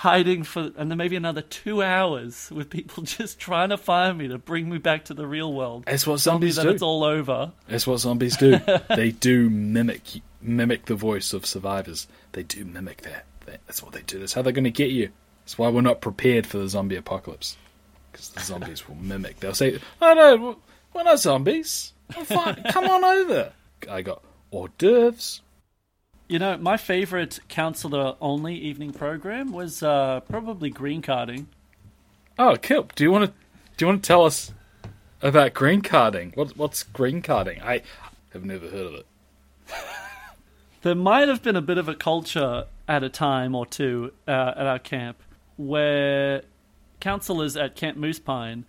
hiding 0.00 0.42
for 0.42 0.70
and 0.76 0.90
then 0.90 0.98
maybe 0.98 1.16
another 1.16 1.40
two 1.40 1.82
hours 1.82 2.50
with 2.50 2.68
people 2.68 3.02
just 3.18 3.38
trying 3.38 3.70
to 3.70 3.78
find 3.78 4.18
me 4.18 4.28
to 4.28 4.36
bring 4.36 4.68
me 4.68 4.76
back 4.76 5.06
to 5.06 5.14
the 5.14 5.26
real 5.26 5.50
world 5.54 5.84
That's 5.86 6.06
what 6.06 6.18
zombies 6.18 6.56
that 6.56 6.64
do. 6.64 6.68
it's 6.68 6.82
all 6.82 7.02
over 7.02 7.50
That's 7.66 7.86
what 7.86 8.00
zombies 8.00 8.36
do. 8.36 8.60
they 8.94 9.10
do 9.12 9.48
mimic 9.48 10.02
mimic 10.42 10.84
the 10.84 10.94
voice 10.94 11.32
of 11.32 11.46
survivors. 11.46 12.06
They 12.32 12.42
do 12.42 12.64
mimic 12.66 13.00
that. 13.02 13.24
That- 13.46 13.60
That's 13.66 13.82
what 13.82 13.92
they 13.92 14.02
do. 14.02 14.18
That's 14.18 14.34
how 14.34 14.42
they're 14.42 14.52
going 14.52 14.64
to 14.64 14.70
get 14.70 14.90
you. 14.90 15.08
That's 15.44 15.56
why 15.56 15.70
we're 15.70 15.80
not 15.80 16.00
prepared 16.02 16.46
for 16.46 16.58
the 16.58 16.68
zombie 16.68 16.96
apocalypse. 16.96 17.56
Because 18.12 18.28
the 18.30 18.40
zombies 18.40 18.86
will 18.86 18.96
mimic. 18.96 19.40
They'll 19.40 19.54
say, 19.54 19.76
"I 20.02 20.10
oh, 20.10 20.14
no, 20.14 20.56
we're 20.92 21.04
not 21.04 21.20
zombies. 21.20 21.92
Come 22.12 22.84
on 22.86 23.02
over." 23.04 23.52
I 23.90 24.02
got 24.02 24.22
hors 24.52 24.68
d'oeuvres. 24.78 25.40
You 26.28 26.38
know, 26.40 26.56
my 26.56 26.76
favorite 26.76 27.38
counselor 27.48 28.16
only 28.20 28.56
evening 28.56 28.92
program 28.92 29.52
was 29.52 29.82
uh, 29.82 30.20
probably 30.20 30.70
green 30.70 31.00
carding. 31.00 31.48
Oh, 32.38 32.56
Kip, 32.56 32.94
do 32.94 33.04
you 33.04 33.12
want 33.12 33.26
to 33.26 33.32
do 33.76 33.84
you 33.84 33.86
want 33.86 34.02
to 34.02 34.06
tell 34.06 34.24
us 34.24 34.52
about 35.22 35.54
green 35.54 35.82
carding? 35.82 36.32
What, 36.34 36.56
what's 36.56 36.82
green 36.82 37.22
carding? 37.22 37.60
I 37.62 37.82
have 38.32 38.44
never 38.44 38.68
heard 38.68 38.86
of 38.86 38.94
it. 38.94 39.06
There 40.82 40.94
might 40.94 41.26
have 41.26 41.42
been 41.42 41.56
a 41.56 41.62
bit 41.62 41.78
of 41.78 41.88
a 41.88 41.96
culture 41.96 42.66
at 42.86 43.02
a 43.02 43.08
time 43.08 43.56
or 43.56 43.66
two 43.66 44.12
uh, 44.28 44.52
at 44.56 44.66
our 44.66 44.78
camp 44.78 45.20
where 45.56 46.42
counselors 47.00 47.56
at 47.56 47.74
Camp 47.74 47.96
Moose 47.96 48.20
Pine 48.20 48.64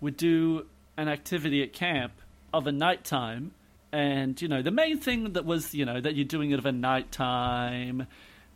would 0.00 0.16
do 0.16 0.66
an 0.96 1.06
activity 1.06 1.62
at 1.62 1.72
camp 1.72 2.12
of 2.52 2.66
a 2.66 2.72
nighttime. 2.72 3.52
And, 3.92 4.40
you 4.40 4.48
know, 4.48 4.62
the 4.62 4.70
main 4.70 4.98
thing 4.98 5.32
that 5.32 5.44
was, 5.44 5.74
you 5.74 5.84
know, 5.84 6.00
that 6.00 6.14
you're 6.14 6.24
doing 6.24 6.52
it 6.52 6.58
of 6.58 6.66
a 6.66 6.72
nighttime. 6.72 8.06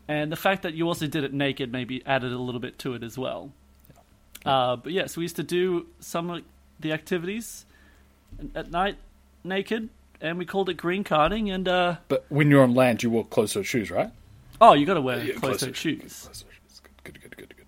And 0.06 0.30
the 0.30 0.36
fact 0.36 0.62
that 0.62 0.74
you 0.74 0.86
also 0.86 1.06
did 1.06 1.24
it 1.24 1.32
naked 1.32 1.72
maybe 1.72 2.02
added 2.06 2.32
a 2.32 2.38
little 2.38 2.60
bit 2.60 2.78
to 2.80 2.94
it 2.94 3.02
as 3.02 3.18
well. 3.18 3.52
Uh, 4.44 4.76
but 4.76 4.92
yes, 4.92 5.16
we 5.16 5.24
used 5.24 5.36
to 5.36 5.42
do 5.42 5.86
some 6.00 6.30
of 6.30 6.42
the 6.80 6.92
activities 6.92 7.64
at 8.54 8.70
night 8.70 8.96
naked, 9.42 9.88
and 10.20 10.38
we 10.38 10.44
called 10.44 10.68
it 10.68 10.74
green 10.74 11.04
carding. 11.04 11.50
And 11.50 11.66
uh, 11.66 11.96
But 12.08 12.26
when 12.28 12.50
you're 12.50 12.62
on 12.62 12.74
land, 12.74 13.02
you 13.02 13.10
wore 13.10 13.24
closed-toed 13.24 13.66
shoes, 13.66 13.90
right? 13.90 14.10
oh, 14.60 14.74
you 14.74 14.86
got 14.86 14.94
to 14.94 15.00
wear 15.00 15.18
Yeah, 15.18 15.34
closed-toed 15.34 15.74
closed-toed 15.74 15.76
shoes. 15.76 16.22
Closed-toed 16.24 16.52
shoes. 16.52 16.80
Good, 17.02 17.20
good, 17.20 17.22
good, 17.22 17.36
good, 17.36 17.56
good. 17.56 17.66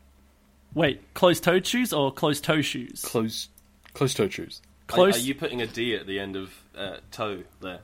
Wait, 0.74 1.14
closed-toed 1.14 1.66
shoes 1.66 1.92
or 1.92 2.12
closed-toe 2.12 2.60
shoes? 2.60 3.02
Closed, 3.02 3.48
closed-toed 3.94 4.32
shoes. 4.32 4.60
Are, 4.88 4.94
Close, 4.94 5.16
are 5.16 5.20
you 5.20 5.34
putting 5.34 5.62
a 5.62 5.66
D 5.66 5.96
at 5.96 6.06
the 6.06 6.20
end 6.20 6.36
of 6.36 6.52
uh, 6.76 6.98
toe 7.10 7.42
there? 7.60 7.80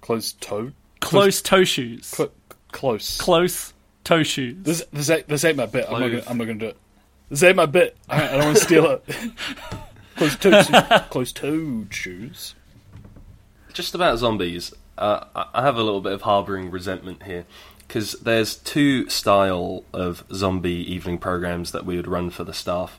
Closed-toed. 0.00 0.72
closed 1.00 1.44
toe 1.44 1.64
shoes. 1.64 2.06
Cl- 2.06 2.32
close. 2.70 3.18
close 3.18 3.72
toe 4.04 4.22
shoes. 4.22 4.56
This, 4.62 4.84
this, 4.92 5.10
ain't, 5.10 5.26
this 5.26 5.44
ain't 5.44 5.56
my 5.56 5.66
bit. 5.66 5.86
I'm 5.86 6.00
not, 6.00 6.08
gonna, 6.08 6.22
I'm 6.28 6.38
not 6.38 6.44
gonna 6.44 6.58
do 6.58 6.66
it. 6.66 6.76
This 7.28 7.42
ain't 7.42 7.56
my 7.56 7.66
bit. 7.66 7.96
I, 8.08 8.28
I 8.28 8.32
don't 8.36 8.44
want 8.44 8.56
to 8.56 8.64
steal 8.64 8.86
it. 8.86 9.04
Closed-toed, 10.16 10.66
closed-toed 11.10 11.94
shoes. 11.94 12.54
Just 13.72 13.94
about 13.94 14.18
zombies, 14.18 14.72
uh, 14.96 15.24
I 15.34 15.46
I 15.54 15.62
have 15.62 15.76
a 15.76 15.82
little 15.82 16.00
bit 16.00 16.12
of 16.12 16.22
harbouring 16.22 16.70
resentment 16.70 17.22
here 17.24 17.44
because 17.86 18.12
there's 18.14 18.56
two 18.56 19.08
style 19.08 19.84
of 19.92 20.24
zombie 20.32 20.92
evening 20.92 21.18
programs 21.18 21.70
that 21.72 21.84
we 21.86 21.96
would 21.96 22.08
run 22.08 22.30
for 22.30 22.42
the 22.42 22.52
staff, 22.52 22.98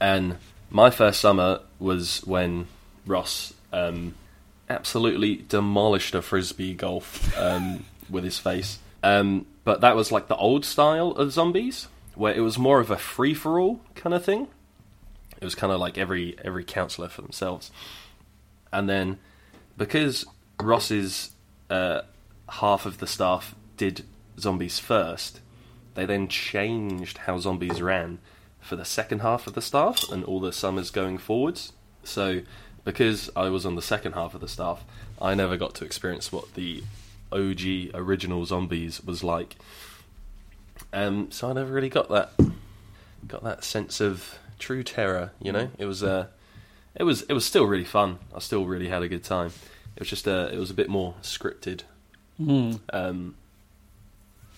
and 0.00 0.38
my 0.68 0.90
first 0.90 1.20
summer 1.20 1.60
was 1.84 2.22
when 2.24 2.66
Ross 3.06 3.54
um, 3.72 4.14
absolutely 4.68 5.36
demolished 5.48 6.14
a 6.14 6.22
frisbee 6.22 6.74
golf 6.74 7.36
um, 7.38 7.84
with 8.10 8.24
his 8.24 8.38
face. 8.38 8.78
Um, 9.02 9.46
but 9.64 9.82
that 9.82 9.94
was 9.94 10.10
like 10.10 10.28
the 10.28 10.36
old 10.36 10.64
style 10.64 11.10
of 11.10 11.30
zombies, 11.30 11.88
where 12.14 12.34
it 12.34 12.40
was 12.40 12.58
more 12.58 12.80
of 12.80 12.90
a 12.90 12.96
free 12.96 13.34
for 13.34 13.60
all 13.60 13.80
kind 13.94 14.14
of 14.14 14.24
thing. 14.24 14.48
It 15.40 15.44
was 15.44 15.54
kind 15.54 15.72
of 15.72 15.78
like 15.78 15.98
every 15.98 16.36
every 16.42 16.64
counsellor 16.64 17.08
for 17.08 17.20
themselves, 17.20 17.70
and 18.72 18.88
then 18.88 19.18
because 19.76 20.24
Ross's 20.60 21.32
uh, 21.68 22.02
half 22.48 22.86
of 22.86 22.98
the 22.98 23.06
staff 23.06 23.54
did 23.76 24.04
zombies 24.38 24.78
first, 24.78 25.40
they 25.94 26.06
then 26.06 26.28
changed 26.28 27.18
how 27.18 27.38
zombies 27.38 27.82
ran 27.82 28.20
for 28.64 28.76
the 28.76 28.84
second 28.84 29.20
half 29.20 29.46
of 29.46 29.52
the 29.52 29.62
staff 29.62 30.10
and 30.10 30.24
all 30.24 30.40
the 30.40 30.52
summers 30.52 30.90
going 30.90 31.18
forwards. 31.18 31.72
So, 32.02 32.40
because 32.84 33.30
I 33.36 33.50
was 33.50 33.66
on 33.66 33.76
the 33.76 33.82
second 33.82 34.12
half 34.12 34.34
of 34.34 34.40
the 34.40 34.48
staff, 34.48 34.84
I 35.20 35.34
never 35.34 35.56
got 35.56 35.74
to 35.76 35.84
experience 35.84 36.32
what 36.32 36.54
the 36.54 36.82
OG 37.30 37.94
original 37.94 38.46
zombies 38.46 39.02
was 39.04 39.22
like. 39.22 39.56
Um, 40.92 41.30
so 41.30 41.50
I 41.50 41.52
never 41.52 41.72
really 41.72 41.88
got 41.88 42.08
that 42.08 42.30
got 43.26 43.42
that 43.42 43.64
sense 43.64 44.00
of 44.00 44.38
true 44.58 44.82
terror. 44.82 45.32
You 45.40 45.52
know, 45.52 45.70
it 45.78 45.84
was 45.84 46.02
uh, 46.02 46.28
it 46.94 47.04
was 47.04 47.22
it 47.22 47.32
was 47.34 47.44
still 47.44 47.66
really 47.66 47.84
fun. 47.84 48.18
I 48.34 48.38
still 48.38 48.64
really 48.64 48.88
had 48.88 49.02
a 49.02 49.08
good 49.08 49.24
time. 49.24 49.52
It 49.96 50.00
was 50.00 50.08
just 50.08 50.26
uh, 50.26 50.48
it 50.52 50.58
was 50.58 50.70
a 50.70 50.74
bit 50.74 50.88
more 50.88 51.14
scripted. 51.22 51.82
Hmm. 52.38 52.72
Um, 52.92 53.34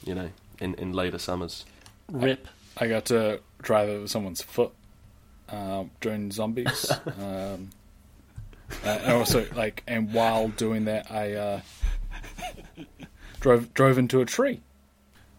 you 0.05 0.14
know, 0.14 0.31
in 0.61 0.75
in 0.75 0.92
later 0.92 1.19
summers. 1.19 1.64
Rip. 2.11 2.47
I 2.79 2.88
got 2.88 3.07
to 3.07 3.40
drive 3.62 3.88
over 3.88 4.07
someone's 4.07 4.42
foot 4.42 4.73
um, 5.49 5.90
during 6.01 6.31
zombies. 6.31 6.90
um, 7.21 7.71
uh, 8.85 8.88
and 8.88 9.12
also, 9.12 9.47
like, 9.55 9.83
and 9.87 10.12
while 10.12 10.49
doing 10.49 10.87
that, 10.87 11.11
I 11.11 11.35
uh, 11.35 11.61
drove 13.40 13.73
drove 13.75 13.99
into 13.99 14.21
a 14.21 14.25
tree. 14.25 14.61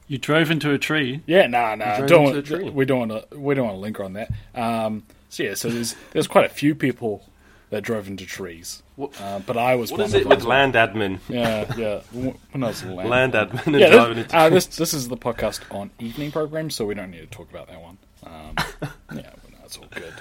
You 0.08 0.18
drove 0.18 0.50
into 0.50 0.72
a 0.72 0.78
tree. 0.78 1.22
Yeah, 1.26 1.48
nah, 1.48 1.76
nah. 1.76 2.00
Don't 2.06 2.24
want, 2.24 2.74
we 2.74 2.86
don't 2.86 3.10
want 3.10 3.30
to. 3.30 3.38
We 3.38 3.56
don't 3.56 3.66
want 3.66 3.76
to 3.76 3.82
linger 3.82 4.04
on 4.04 4.14
that. 4.14 4.32
Um, 4.56 5.04
so 5.30 5.44
yeah, 5.44 5.54
so 5.56 5.70
there's 5.70 5.96
there's 6.12 6.28
quite 6.28 6.46
a 6.46 6.50
few 6.50 6.74
people 6.74 7.28
that 7.70 7.82
drove 7.84 8.08
into 8.08 8.26
trees. 8.26 8.82
What- 8.96 9.20
Uh, 9.22 9.40
but 9.40 9.58
I 9.58 9.76
was 9.76 9.92
What 9.92 10.00
one 10.00 10.08
is 10.08 10.14
of 10.14 10.22
it 10.22 10.28
with 10.28 10.44
land 10.44 10.74
admin? 10.76 11.20
Yeah, 11.28 11.66
yeah. 11.78 12.02
When 12.12 12.64
I 12.64 12.68
was 12.68 12.84
land, 12.84 13.10
Land 13.10 13.34
admin 13.34 13.66
and 13.68 13.80
Yeah, 13.80 13.90
driving 13.92 14.16
this, 14.16 14.24
into 14.26 14.38
uh, 14.38 14.50
trees. 14.50 14.68
this 14.68 14.78
this 14.78 14.94
is 14.94 15.08
the 15.10 15.18
podcast 15.18 15.62
on 15.74 15.92
evening 16.00 16.32
programs, 16.32 16.76
so 16.76 16.86
we 16.86 16.96
don't 16.96 17.12
need 17.12 17.20
to 17.20 17.28
talk 17.28 17.50
about 17.50 17.68
that 17.68 17.82
one. 17.82 17.98
Um, 18.26 18.56
yeah, 18.82 18.90
well, 19.12 19.52
no, 19.52 19.58
all 19.82 19.88
good. 19.94 20.14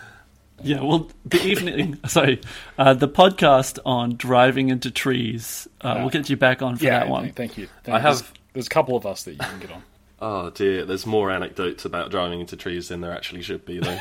Yeah, 0.63 0.81
well, 0.81 1.11
the 1.27 1.43
evening, 1.45 1.99
sorry, 2.07 2.41
uh, 2.79 2.95
the 2.95 3.09
podcast 3.09 3.79
on 3.85 4.17
driving 4.17 4.71
into 4.71 4.91
trees. 4.91 5.69
Uh, 5.83 5.97
we'll 5.99 6.09
get 6.11 6.29
you 6.31 6.37
back 6.37 6.63
on 6.63 6.77
for 6.77 6.85
Yeah, 6.85 7.01
that 7.01 7.09
one. 7.09 7.31
thank- 7.33 7.59
you. 7.59 7.69
Thank 7.85 7.95
I 7.95 7.99
you. 7.99 8.03
There's- 8.03 8.21
have- 8.21 8.33
There's 8.55 8.67
a 8.67 8.71
couple 8.71 8.97
of 8.97 9.05
us 9.07 9.23
that 9.25 9.33
you 9.33 9.39
can 9.39 9.61
get 9.61 9.71
on. 9.71 9.83
Oh 10.19 10.49
dear, 10.49 10.87
there's 10.87 11.05
more 11.05 11.31
anecdotes 11.31 11.85
about 11.85 12.11
driving 12.11 12.41
into 12.41 12.57
trees 12.57 12.89
than 12.89 13.03
there 13.03 13.13
actually 13.13 13.43
should 13.43 13.67
be, 13.67 13.81
though. 13.81 13.99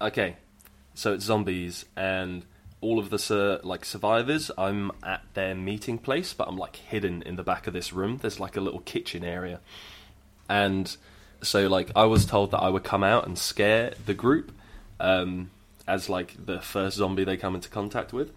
okay, 0.00 0.36
so 0.94 1.14
it's 1.14 1.24
zombies, 1.24 1.84
and 1.96 2.44
all 2.80 2.98
of 2.98 3.10
the 3.10 3.60
like 3.62 3.84
survivors. 3.84 4.50
I'm 4.56 4.90
at 5.02 5.22
their 5.34 5.54
meeting 5.54 5.98
place, 5.98 6.32
but 6.32 6.48
I'm 6.48 6.56
like 6.56 6.76
hidden 6.76 7.22
in 7.22 7.36
the 7.36 7.42
back 7.42 7.66
of 7.66 7.72
this 7.72 7.92
room. 7.92 8.18
There's 8.20 8.40
like 8.40 8.56
a 8.56 8.60
little 8.60 8.80
kitchen 8.80 9.24
area, 9.24 9.60
and 10.48 10.96
so 11.42 11.68
like 11.68 11.90
I 11.94 12.04
was 12.04 12.24
told 12.24 12.50
that 12.52 12.58
I 12.58 12.68
would 12.68 12.84
come 12.84 13.04
out 13.04 13.26
and 13.26 13.38
scare 13.38 13.94
the 14.06 14.14
group 14.14 14.52
um, 14.98 15.50
as 15.86 16.08
like 16.08 16.34
the 16.44 16.60
first 16.60 16.96
zombie 16.96 17.24
they 17.24 17.36
come 17.36 17.54
into 17.54 17.68
contact 17.68 18.12
with. 18.12 18.32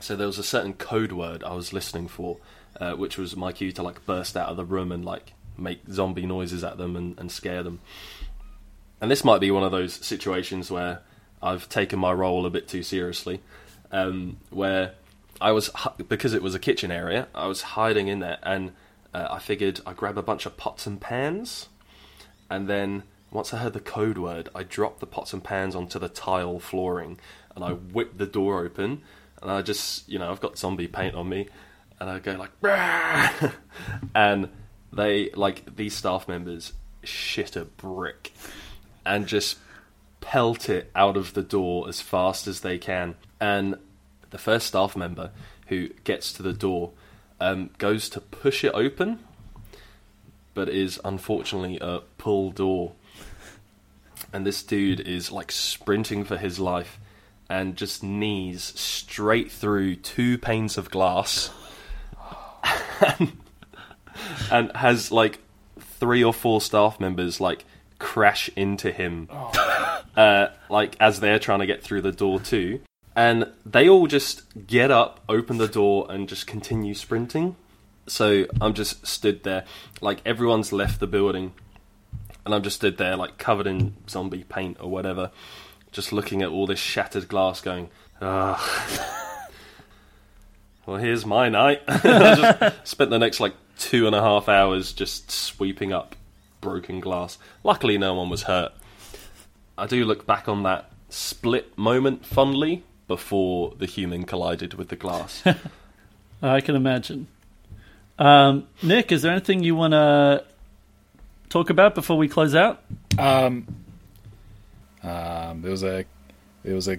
So 0.00 0.16
there 0.16 0.26
was 0.26 0.38
a 0.38 0.44
certain 0.44 0.74
code 0.74 1.12
word 1.12 1.44
I 1.44 1.54
was 1.54 1.72
listening 1.72 2.08
for, 2.08 2.38
uh, 2.80 2.94
which 2.94 3.16
was 3.16 3.36
my 3.36 3.52
cue 3.52 3.72
to 3.72 3.82
like 3.82 4.04
burst 4.06 4.36
out 4.36 4.48
of 4.48 4.56
the 4.56 4.64
room 4.64 4.90
and 4.90 5.04
like 5.04 5.34
make 5.56 5.80
zombie 5.90 6.26
noises 6.26 6.64
at 6.64 6.78
them 6.78 6.96
and, 6.96 7.18
and 7.18 7.30
scare 7.30 7.62
them. 7.62 7.80
And 9.00 9.10
this 9.10 9.24
might 9.24 9.40
be 9.40 9.50
one 9.50 9.62
of 9.62 9.70
those 9.70 9.94
situations 9.94 10.70
where 10.70 11.02
I've 11.44 11.68
taken 11.68 11.98
my 11.98 12.12
role 12.12 12.46
a 12.46 12.50
bit 12.50 12.66
too 12.66 12.82
seriously, 12.82 13.42
um, 13.92 14.38
where 14.48 14.94
I 15.40 15.52
was 15.52 15.70
because 16.08 16.32
it 16.32 16.42
was 16.42 16.54
a 16.54 16.58
kitchen 16.58 16.90
area, 16.90 17.28
I 17.34 17.46
was 17.46 17.60
hiding 17.62 18.08
in 18.08 18.20
there, 18.20 18.38
and 18.42 18.72
uh, 19.12 19.28
I 19.30 19.38
figured 19.40 19.80
I'd 19.86 19.98
grab 19.98 20.16
a 20.16 20.22
bunch 20.22 20.46
of 20.46 20.56
pots 20.56 20.86
and 20.86 20.98
pans, 20.98 21.68
and 22.48 22.66
then 22.66 23.02
once 23.30 23.52
I 23.52 23.58
heard 23.58 23.74
the 23.74 23.80
code 23.80 24.16
word, 24.16 24.48
I 24.54 24.62
dropped 24.62 25.00
the 25.00 25.06
pots 25.06 25.34
and 25.34 25.44
pans 25.44 25.76
onto 25.76 25.98
the 25.98 26.08
tile 26.08 26.58
flooring, 26.58 27.18
and 27.54 27.62
I 27.62 27.72
whipped 27.72 28.16
the 28.16 28.26
door 28.26 28.64
open, 28.64 29.02
and 29.42 29.50
I 29.50 29.60
just, 29.60 30.08
you 30.08 30.18
know, 30.18 30.30
I've 30.30 30.40
got 30.40 30.56
zombie 30.56 30.88
paint 30.88 31.14
on 31.14 31.28
me, 31.28 31.48
and 32.00 32.08
I 32.08 32.20
go 32.20 32.32
like, 32.32 32.52
and 34.14 34.48
they 34.94 35.30
like 35.34 35.76
these 35.76 35.94
staff 35.94 36.26
members 36.26 36.72
shit 37.02 37.54
a 37.54 37.66
brick, 37.66 38.32
and 39.04 39.26
just 39.26 39.58
pelt 40.24 40.70
it 40.70 40.90
out 40.96 41.18
of 41.18 41.34
the 41.34 41.42
door 41.42 41.86
as 41.86 42.00
fast 42.00 42.46
as 42.46 42.60
they 42.60 42.78
can, 42.78 43.14
and 43.38 43.76
the 44.30 44.38
first 44.38 44.66
staff 44.66 44.96
member 44.96 45.30
who 45.66 45.88
gets 46.02 46.32
to 46.32 46.42
the 46.42 46.54
door 46.54 46.92
um, 47.40 47.68
goes 47.76 48.08
to 48.08 48.20
push 48.20 48.64
it 48.64 48.72
open, 48.74 49.18
but 50.54 50.68
is 50.68 50.98
unfortunately 51.04 51.78
a 51.80 52.00
pull 52.16 52.50
door. 52.50 52.92
And 54.32 54.46
this 54.46 54.62
dude 54.62 55.00
is 55.00 55.30
like 55.30 55.52
sprinting 55.52 56.24
for 56.24 56.38
his 56.38 56.58
life 56.58 56.98
and 57.50 57.76
just 57.76 58.02
knees 58.02 58.72
straight 58.74 59.52
through 59.52 59.96
two 59.96 60.38
panes 60.38 60.78
of 60.78 60.90
glass. 60.90 61.50
And 64.50 64.70
has 64.76 65.10
like 65.10 65.40
three 65.78 66.22
or 66.22 66.32
four 66.32 66.60
staff 66.60 67.00
members 67.00 67.40
like 67.40 67.64
crash 67.98 68.48
into 68.56 68.92
him 68.92 69.28
uh, 70.16 70.48
like 70.68 70.96
as 71.00 71.20
they're 71.20 71.38
trying 71.38 71.60
to 71.60 71.66
get 71.66 71.82
through 71.82 72.02
the 72.02 72.12
door 72.12 72.40
too. 72.40 72.80
And 73.16 73.52
they 73.64 73.88
all 73.88 74.06
just 74.06 74.42
get 74.66 74.90
up 74.90 75.20
open 75.28 75.58
the 75.58 75.68
door 75.68 76.06
and 76.10 76.28
just 76.28 76.46
continue 76.46 76.94
sprinting. 76.94 77.56
So 78.06 78.46
i'm 78.60 78.74
just 78.74 79.06
stood 79.06 79.44
there. 79.44 79.64
Like 80.00 80.20
everyone's 80.26 80.72
left 80.72 81.00
the 81.00 81.06
building. 81.06 81.52
And 82.44 82.54
i'm 82.54 82.62
just 82.62 82.76
stood 82.76 82.98
there 82.98 83.16
like 83.16 83.38
covered 83.38 83.66
in 83.66 83.94
zombie 84.08 84.44
paint 84.44 84.78
or 84.80 84.90
whatever. 84.90 85.30
Just 85.92 86.12
looking 86.12 86.42
at 86.42 86.48
all 86.48 86.66
this 86.66 86.80
shattered 86.80 87.28
glass 87.28 87.60
going 87.60 87.88
ah 88.20 89.48
well 90.86 90.96
here's 90.96 91.24
my 91.24 91.48
night. 91.48 91.82
I 91.88 92.34
just 92.34 92.88
spent 92.88 93.10
the 93.10 93.18
next 93.18 93.38
like 93.40 93.54
two 93.78 94.06
and 94.06 94.14
a 94.14 94.20
half 94.20 94.48
hours 94.48 94.92
just 94.92 95.30
sweeping 95.30 95.92
up 95.92 96.16
broken 96.60 96.98
glass. 96.98 97.38
Luckily 97.62 97.96
no 97.96 98.14
one 98.14 98.28
was 98.28 98.42
hurt 98.42 98.72
I 99.76 99.86
do 99.86 100.04
look 100.04 100.26
back 100.26 100.48
on 100.48 100.62
that 100.64 100.90
split 101.08 101.76
moment 101.76 102.24
fondly 102.26 102.82
before 103.08 103.74
the 103.78 103.86
human 103.86 104.24
collided 104.24 104.74
with 104.74 104.88
the 104.88 104.96
glass. 104.96 105.42
I 106.42 106.60
can 106.60 106.76
imagine. 106.76 107.26
Um, 108.18 108.66
Nick, 108.82 109.10
is 109.12 109.22
there 109.22 109.32
anything 109.32 109.62
you 109.64 109.74
want 109.74 109.92
to 109.92 110.44
talk 111.48 111.70
about 111.70 111.94
before 111.94 112.16
we 112.16 112.28
close 112.28 112.54
out? 112.54 112.82
Um, 113.18 113.66
um, 115.02 115.62
there 115.62 115.70
was 115.70 115.82
a 115.84 116.04
there 116.62 116.74
was 116.74 116.88
a 116.88 116.98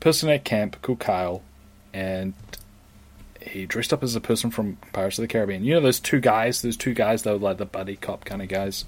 person 0.00 0.28
at 0.30 0.44
camp 0.44 0.80
called 0.82 1.00
Kyle, 1.00 1.42
and 1.92 2.32
he 3.40 3.66
dressed 3.66 3.92
up 3.92 4.02
as 4.02 4.14
a 4.14 4.20
person 4.20 4.50
from 4.50 4.76
Pirates 4.92 5.18
of 5.18 5.22
the 5.22 5.28
Caribbean. 5.28 5.64
You 5.64 5.74
know 5.74 5.80
those 5.80 6.00
two 6.00 6.20
guys, 6.20 6.62
those 6.62 6.76
two 6.76 6.94
guys 6.94 7.22
that 7.24 7.32
were 7.32 7.38
like 7.38 7.58
the 7.58 7.66
buddy 7.66 7.96
cop 7.96 8.24
kind 8.24 8.40
of 8.40 8.48
guys, 8.48 8.84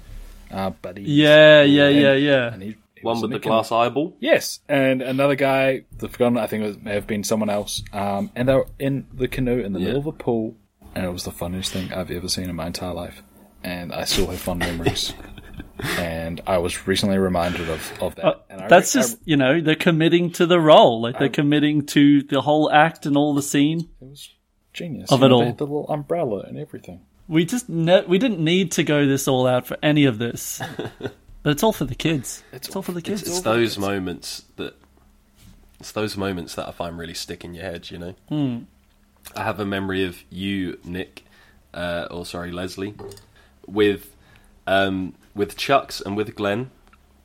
uh, 0.51 0.69
buddy. 0.71 1.03
Yeah, 1.03 1.61
yeah, 1.63 1.87
And- 1.87 1.99
yeah, 2.01 2.13
yeah. 2.13 2.53
And 2.53 2.63
he, 2.63 2.69
he 2.69 2.75
One 3.05 3.21
with 3.21 3.31
the 3.31 3.39
canoe. 3.39 3.53
glass 3.55 3.71
eyeball. 3.71 4.15
Yes, 4.19 4.59
and 4.67 5.01
another 5.01 5.35
guy, 5.35 5.85
the 5.97 6.09
forgotten, 6.09 6.37
I 6.37 6.47
think 6.47 6.63
it 6.63 6.67
was, 6.67 6.77
may 6.81 6.93
have 6.93 7.07
been 7.07 7.23
someone 7.23 7.49
else, 7.49 7.83
um, 7.93 8.31
and 8.35 8.49
they 8.49 8.53
were 8.55 8.67
in 8.79 9.07
the 9.13 9.27
canoe 9.27 9.59
in 9.61 9.73
the 9.73 9.79
Yeah. 9.79 9.85
middle 9.87 10.01
of 10.01 10.07
a 10.07 10.11
pool, 10.11 10.55
and 10.93 11.05
it 11.05 11.09
was 11.11 11.23
the 11.23 11.31
funniest 11.31 11.71
thing 11.71 11.93
I've 11.93 12.11
ever 12.11 12.27
seen 12.27 12.49
in 12.49 12.55
my 12.55 12.67
entire 12.67 12.93
life, 12.93 13.21
and 13.63 13.93
I 13.93 14.03
still 14.05 14.27
have 14.27 14.39
fond 14.39 14.59
memories. 14.59 15.13
and 15.97 16.41
I 16.47 16.57
was 16.57 16.87
recently 16.87 17.17
reminded 17.17 17.69
of, 17.69 17.91
of 18.01 18.15
that. 18.15 18.25
Uh, 18.25 18.35
and 18.49 18.61
I 18.61 18.67
that's 18.67 18.95
re- 18.95 18.99
I- 18.99 19.03
just 19.03 19.17
you 19.25 19.37
know 19.37 19.61
they're 19.61 19.75
committing 19.75 20.31
to 20.33 20.45
the 20.45 20.59
role, 20.59 21.01
like 21.01 21.19
they're 21.19 21.29
committing 21.29 21.85
to 21.87 22.23
the 22.23 22.41
whole 22.41 22.71
act 22.71 23.05
and 23.05 23.15
all 23.17 23.33
the 23.35 23.41
scene. 23.41 23.89
it 24.01 24.05
was 24.07 24.29
genius 24.73 25.11
Of 25.11 25.19
You 25.19 25.25
it 25.25 25.29
know, 25.29 25.35
all. 25.43 25.53
the 25.53 25.63
little 25.65 25.87
umbrella 25.89 26.39
and 26.47 26.57
everything. 26.57 27.01
We 27.27 27.43
just 27.45 27.67
ne- 27.69 28.05
we 28.05 28.17
didn't 28.19 28.39
need 28.43 28.71
to 28.73 28.83
go 28.83 29.05
this 29.07 29.27
all 29.27 29.47
out 29.47 29.65
for 29.67 29.77
any 29.83 30.05
of 30.05 30.17
this, 30.17 30.61
but 31.45 31.51
it's 31.51 31.61
all 31.61 31.71
for 31.71 31.85
the 31.85 31.93
kids. 31.93 32.43
It's, 32.51 32.75
all 32.75 32.81
for 32.81 32.91
the 32.91 33.03
kids. 33.03 33.21
It's 33.21 33.41
those 33.41 33.77
moments 33.77 34.45
that 34.55 34.75
it's 35.79 35.91
those 35.91 36.17
moments 36.17 36.55
that 36.55 36.67
I 36.67 36.71
find 36.71 36.97
really 36.97 37.13
stick 37.13 37.45
in 37.45 37.53
your 37.53 37.63
head. 37.63 37.91
You 37.91 37.99
know, 37.99 38.15
I 39.35 39.43
have 39.43 39.59
a 39.59 39.65
memory 39.65 40.05
of 40.05 40.23
you, 40.31 40.79
Nick, 40.83 41.23
uh, 41.71 42.07
or 42.09 42.25
sorry, 42.25 42.51
Leslie, 42.51 42.95
with 43.67 44.15
um, 44.65 45.13
with 45.35 45.55
Chucks 45.55 46.01
and 46.01 46.17
with 46.17 46.33
Glenn, 46.33 46.71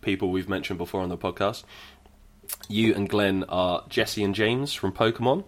people 0.02 0.30
we've 0.30 0.50
mentioned 0.50 0.76
before 0.76 1.00
on 1.00 1.08
the 1.08 1.16
podcast. 1.16 1.64
You 2.68 2.94
and 2.94 3.08
Glenn 3.08 3.44
are 3.44 3.84
Jessie 3.88 4.22
and 4.22 4.34
James 4.34 4.74
from 4.74 4.92
Pokemon, 4.92 5.44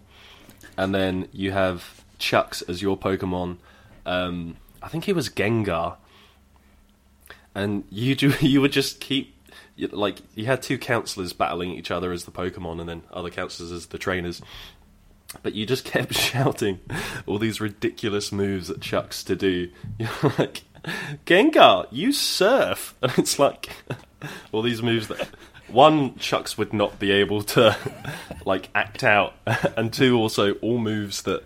and 0.79 0.95
then 0.95 1.29
you 1.31 1.53
have 1.53 2.07
Chucks 2.19 2.63
as 2.63 2.81
your 2.81 2.97
Pokemon. 2.97 3.59
Um, 4.07 4.57
I 4.83 4.89
think 4.89 5.05
he 5.05 5.13
was 5.13 5.29
Gengar, 5.29 5.97
and 7.55 7.85
you 7.91 8.15
do, 8.15 8.35
you 8.41 8.61
would 8.61 8.73
just 8.73 9.01
keep 9.01 9.37
like 9.91 10.19
you 10.35 10.47
had 10.47 10.63
two 10.63 10.79
counselors 10.79 11.33
battling 11.33 11.71
each 11.71 11.91
other 11.91 12.13
as 12.13 12.25
the 12.25 12.31
Pokemon, 12.31 12.81
and 12.81 12.89
then 12.89 13.03
other 13.13 13.31
counselors 13.31 13.73
as 13.73 13.87
the 13.87 13.99
trainers. 13.99 14.43
But 15.43 15.55
you 15.55 15.65
just 15.67 15.85
kept 15.87 16.15
shouting 16.15 16.81
all 17.27 17.39
these 17.39 17.61
ridiculous 17.61 18.33
moves 18.33 18.71
at 18.71 18.81
Chucks 18.81 19.25
to 19.25 19.37
do. 19.37 19.71
You're 19.99 20.11
like, 20.39 20.63
Gengar, 21.27 21.87
you 21.91 22.13
surf, 22.13 22.95
and 23.03 23.13
it's 23.19 23.39
like 23.39 23.71
all 24.53 24.63
these 24.63 24.83
moves 24.83 25.09
that 25.09 25.29
one 25.69 26.17
Chucks 26.17 26.59
would 26.59 26.73
not 26.73 26.99
be 26.99 27.11
able 27.11 27.43
to 27.43 27.77
like 28.45 28.69
act 28.75 29.05
out, 29.05 29.35
and 29.77 29.93
two 29.93 30.17
also 30.19 30.53
all 30.55 30.79
moves 30.79 31.23
that 31.23 31.45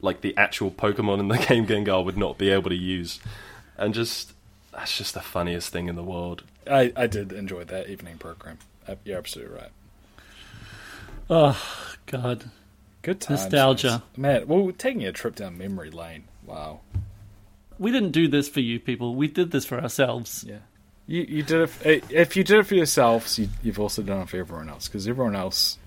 like 0.00 0.20
the 0.20 0.36
actual 0.36 0.70
Pokemon 0.70 1.18
in 1.18 1.28
the 1.28 1.38
game 1.38 1.66
Gengar 1.66 2.04
would 2.04 2.18
not 2.18 2.38
be 2.38 2.50
able 2.50 2.70
to 2.70 2.76
use, 2.76 3.20
and 3.76 3.94
just 3.94 4.33
that's 4.76 4.96
just 4.96 5.14
the 5.14 5.20
funniest 5.20 5.70
thing 5.70 5.88
in 5.88 5.96
the 5.96 6.02
world. 6.02 6.44
I, 6.70 6.92
I 6.96 7.06
did 7.06 7.32
enjoy 7.32 7.64
that 7.64 7.88
evening 7.88 8.18
program. 8.18 8.58
Uh, 8.88 8.96
You're 9.04 9.18
absolutely 9.18 9.54
right. 9.56 9.70
Oh 11.30 11.60
God, 12.06 12.50
Good 13.02 13.20
times. 13.20 13.42
Nostalgia. 13.42 14.02
Man, 14.16 14.46
well, 14.46 14.60
we're 14.62 14.72
taking 14.72 15.04
a 15.04 15.12
trip 15.12 15.36
down 15.36 15.56
memory 15.58 15.90
lane. 15.90 16.24
Wow. 16.46 16.80
we 17.78 17.90
didn't 17.90 18.12
do 18.12 18.28
this 18.28 18.48
for 18.48 18.60
you 18.60 18.78
people. 18.78 19.14
We 19.14 19.28
did 19.28 19.50
this 19.50 19.64
for 19.64 19.80
ourselves. 19.80 20.44
Yeah. 20.46 20.58
You, 21.06 21.22
you 21.22 21.42
did 21.42 21.60
it. 21.62 21.70
f- 21.84 22.10
If 22.10 22.36
you 22.36 22.44
did 22.44 22.58
it 22.60 22.66
for 22.66 22.74
yourselves, 22.74 23.38
you, 23.38 23.48
you've 23.62 23.80
also 23.80 24.02
done 24.02 24.22
it 24.22 24.28
for 24.28 24.36
everyone 24.38 24.68
else. 24.68 24.88
Because 24.88 25.06
everyone 25.08 25.34
else, 25.36 25.78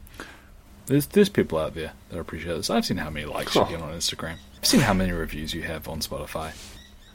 there's 0.88 1.06
there's 1.08 1.30
people 1.30 1.58
out 1.60 1.74
there 1.76 1.94
that 2.10 2.20
appreciate 2.20 2.54
this. 2.56 2.70
I've 2.70 2.86
seen 2.86 2.98
how 2.98 3.10
many 3.10 3.26
likes 3.26 3.56
you 3.56 3.66
get 3.66 3.82
on 3.82 3.94
Instagram. 3.94 4.38
I've 4.58 4.66
seen 4.66 4.80
how 4.82 4.94
many 4.94 5.12
reviews 5.12 5.54
you 5.54 5.62
have 5.64 5.88
on 5.88 6.00
Spotify. 6.02 6.52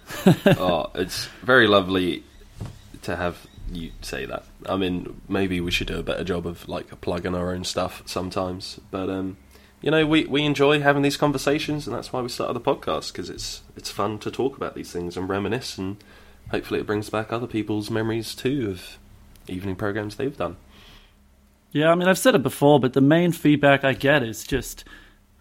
oh, 0.47 0.91
it's 0.95 1.27
very 1.43 1.67
lovely 1.67 2.25
to 3.03 3.17
have 3.17 3.47
you 3.71 3.91
say 4.03 4.27
that. 4.27 4.45
I 4.67 4.77
mean, 4.77 5.21
maybe 5.29 5.61
we 5.61 5.71
should 5.71 5.87
do 5.87 5.99
a 5.99 6.03
better 6.03 6.25
job 6.25 6.47
of 6.47 6.69
like 6.69 7.01
plugging 7.01 7.35
our 7.35 7.53
own 7.53 7.65
stuff 7.65 8.03
sometimes. 8.07 8.79
But 8.91 9.09
um, 9.09 9.37
you 9.81 9.91
know, 9.91 10.07
we 10.07 10.25
we 10.27 10.45
enjoy 10.45 10.81
having 10.81 11.03
these 11.03 11.17
conversations, 11.17 11.87
and 11.87 11.97
that's 11.97 12.13
why 12.13 12.21
we 12.21 12.29
started 12.29 12.55
the 12.55 12.61
podcast 12.61 13.13
because 13.13 13.31
it's 13.31 13.63
it's 13.77 13.91
fun 13.91 14.19
to 14.21 14.31
talk 14.31 14.57
about 14.57 14.75
these 14.75 14.93
things 14.93 15.17
and 15.17 15.29
reminisce, 15.29 15.79
and 15.79 15.97
hopefully 16.51 16.81
it 16.81 16.87
brings 16.87 17.11
back 17.11 17.33
other 17.33 17.47
people's 17.47 17.91
memories 17.91 18.35
too 18.35 18.71
of 18.71 18.99
evening 19.49 19.77
programs 19.77 20.17
they've 20.17 20.37
done. 20.37 20.57
Yeah, 21.73 21.91
I 21.91 21.95
mean, 21.95 22.07
I've 22.07 22.19
said 22.19 22.35
it 22.35 22.43
before, 22.43 22.79
but 22.79 22.93
the 22.93 23.01
main 23.01 23.33
feedback 23.33 23.83
I 23.83 23.95
get 23.95 24.23
is 24.23 24.45
just 24.45 24.85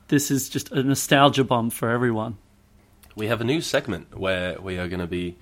this 0.07 0.31
is 0.31 0.49
just 0.49 0.71
a 0.71 0.81
nostalgia 0.81 1.43
bomb 1.43 1.69
for 1.69 1.89
everyone. 1.89 2.37
We 3.15 3.27
have 3.27 3.41
a 3.41 3.43
new 3.43 3.59
segment 3.61 4.17
where 4.17 4.59
we 4.61 4.77
are 4.77 4.87
going 4.87 5.01
to 5.01 5.07
be 5.07 5.35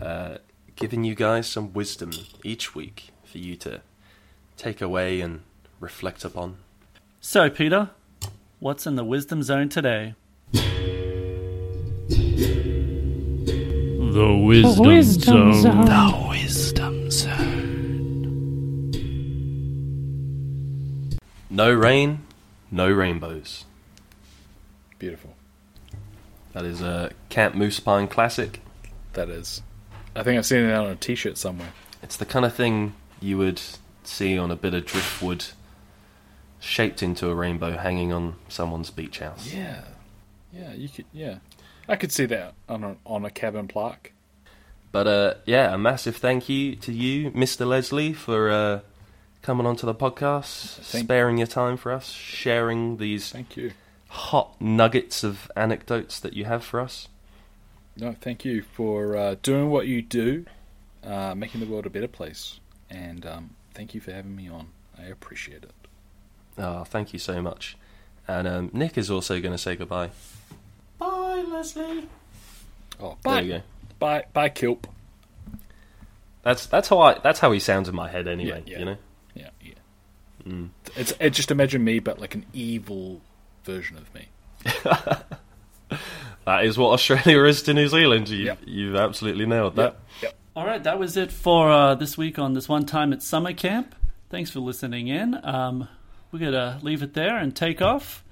uh, 0.00 0.38
giving 0.74 1.04
you 1.04 1.14
guys 1.14 1.46
some 1.46 1.72
wisdom 1.74 2.12
each 2.42 2.74
week 2.74 3.10
for 3.24 3.36
you 3.38 3.56
to 3.56 3.82
take 4.56 4.80
away 4.80 5.20
and 5.20 5.42
reflect 5.80 6.24
upon. 6.24 6.56
So, 7.20 7.50
Peter, 7.50 7.90
what's 8.58 8.86
in 8.86 8.96
the 8.96 9.04
wisdom 9.04 9.42
zone 9.42 9.68
today? 9.68 10.14
The 14.12 14.34
Wisdom, 14.34 14.86
Wisdom 14.86 15.52
Zone. 15.52 15.62
Zone. 15.62 15.84
The 15.84 16.26
Wisdom 16.30 17.10
Zone. 17.10 17.50
No 21.48 21.72
rain, 21.72 22.22
no 22.70 22.90
rainbows. 22.90 23.66
Beautiful. 24.98 25.34
That 26.52 26.64
is 26.64 26.80
a 26.80 27.12
Camp 27.28 27.54
Moose 27.54 27.80
Pine 27.80 28.08
classic. 28.08 28.60
That 29.12 29.28
is. 29.28 29.62
I 30.16 30.22
think 30.22 30.38
I've 30.38 30.46
seen 30.46 30.64
it 30.64 30.72
on 30.72 30.86
a 30.86 30.96
T-shirt 30.96 31.38
somewhere. 31.38 31.72
It's 32.02 32.16
the 32.16 32.26
kind 32.26 32.44
of 32.44 32.54
thing 32.54 32.94
you 33.20 33.38
would 33.38 33.60
see 34.02 34.36
on 34.38 34.50
a 34.50 34.56
bit 34.56 34.74
of 34.74 34.84
driftwood 34.86 35.44
shaped 36.58 37.02
into 37.02 37.28
a 37.28 37.34
rainbow 37.34 37.76
hanging 37.76 38.12
on 38.12 38.34
someone's 38.48 38.90
beach 38.90 39.18
house. 39.20 39.52
Yeah, 39.52 39.82
yeah. 40.52 40.72
You 40.72 40.88
could. 40.88 41.04
Yeah, 41.12 41.36
I 41.88 41.96
could 41.96 42.12
see 42.12 42.26
that 42.26 42.54
on 42.68 42.82
a, 42.84 42.96
on 43.06 43.24
a 43.24 43.30
cabin 43.30 43.68
plaque. 43.68 44.12
But 44.92 45.06
uh, 45.06 45.34
yeah, 45.46 45.72
a 45.72 45.78
massive 45.78 46.16
thank 46.16 46.48
you 46.48 46.74
to 46.76 46.92
you, 46.92 47.30
Mr. 47.30 47.64
Leslie, 47.66 48.12
for 48.12 48.50
uh, 48.50 48.80
coming 49.42 49.66
onto 49.66 49.86
the 49.86 49.94
podcast, 49.94 50.74
Thank- 50.80 51.04
sparing 51.04 51.38
your 51.38 51.46
time 51.46 51.76
for 51.76 51.92
us, 51.92 52.10
sharing 52.10 52.96
these 52.96 53.30
Thank 53.30 53.56
you. 53.56 53.70
Hot 54.10 54.60
nuggets 54.60 55.22
of 55.22 55.50
anecdotes 55.56 56.18
that 56.20 56.34
you 56.34 56.44
have 56.44 56.64
for 56.64 56.80
us. 56.80 57.08
No, 57.96 58.14
thank 58.20 58.44
you 58.44 58.62
for 58.62 59.16
uh, 59.16 59.36
doing 59.42 59.70
what 59.70 59.86
you 59.86 60.02
do, 60.02 60.46
uh, 61.04 61.34
making 61.34 61.60
the 61.60 61.66
world 61.66 61.86
a 61.86 61.90
better 61.90 62.08
place, 62.08 62.58
and 62.88 63.24
um, 63.26 63.50
thank 63.74 63.94
you 63.94 64.00
for 64.00 64.12
having 64.12 64.34
me 64.34 64.48
on. 64.48 64.68
I 64.98 65.04
appreciate 65.04 65.62
it. 65.64 65.72
Oh, 66.58 66.84
thank 66.84 67.12
you 67.12 67.18
so 67.18 67.40
much. 67.40 67.76
And 68.26 68.46
um, 68.46 68.70
Nick 68.72 68.98
is 68.98 69.10
also 69.10 69.40
going 69.40 69.52
to 69.52 69.58
say 69.58 69.76
goodbye. 69.76 70.10
Bye, 70.98 71.44
Leslie. 71.48 72.08
Oh, 73.00 73.16
There 73.22 73.32
bye, 73.34 73.40
you 73.40 73.52
go. 73.54 73.62
bye, 73.98 74.24
bye, 74.32 74.48
Kilp. 74.48 74.86
That's 76.42 76.66
that's 76.66 76.88
how 76.88 77.00
I 77.00 77.18
that's 77.18 77.38
how 77.38 77.52
he 77.52 77.60
sounds 77.60 77.88
in 77.88 77.94
my 77.94 78.08
head 78.08 78.26
anyway. 78.26 78.62
Yeah, 78.66 78.72
yeah. 78.72 78.78
You 78.78 78.84
know. 78.84 78.96
Yeah, 79.34 79.50
yeah. 79.62 79.72
Mm. 80.46 80.68
It's, 80.96 81.12
it's 81.20 81.36
just 81.36 81.50
imagine 81.50 81.84
me, 81.84 81.98
but 81.98 82.18
like 82.18 82.34
an 82.34 82.46
evil 82.52 83.20
version 83.64 83.96
of 83.96 84.12
me. 84.14 84.28
That 86.46 86.64
is 86.64 86.78
what 86.78 86.90
Australia 86.92 87.44
is 87.44 87.62
to 87.64 87.74
New 87.74 87.86
Zealand. 87.86 88.28
You, 88.28 88.46
Yep. 88.46 88.58
You've 88.66 88.96
absolutely 88.96 89.46
nailed 89.46 89.76
that. 89.76 89.92
Yep. 89.92 90.22
Yep. 90.22 90.34
All 90.56 90.66
right, 90.66 90.82
that 90.82 90.98
was 90.98 91.16
it 91.16 91.30
for 91.30 91.70
uh, 91.70 91.94
this 91.94 92.18
week 92.18 92.38
on 92.38 92.54
this 92.54 92.68
one 92.68 92.86
time 92.86 93.12
at 93.12 93.22
summer 93.22 93.52
camp. 93.52 93.94
Thanks 94.30 94.50
for 94.50 94.60
listening 94.60 95.08
in. 95.08 95.38
Um, 95.44 95.86
we're 96.32 96.38
going 96.40 96.52
to 96.52 96.78
leave 96.82 97.02
it 97.02 97.14
there 97.14 97.36
and 97.36 97.54
take 97.54 97.80
off. 97.82 98.24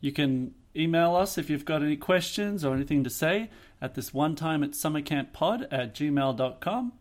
You 0.00 0.12
can 0.12 0.54
email 0.76 1.14
us 1.14 1.38
if 1.38 1.48
you've 1.48 1.64
got 1.64 1.82
any 1.82 1.96
questions 1.96 2.64
or 2.64 2.74
anything 2.74 3.04
to 3.04 3.10
say 3.10 3.50
at 3.80 3.94
this 3.94 4.12
one 4.12 4.34
time 4.34 4.62
at 4.62 4.72
summercamppod 4.72 5.68
at 5.70 5.94
gmail.com. 5.94 6.92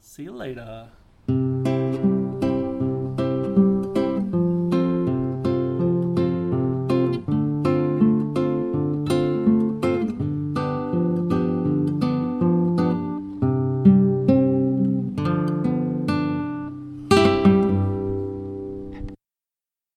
See 0.00 0.22
you 0.22 0.32
later. 0.32 0.88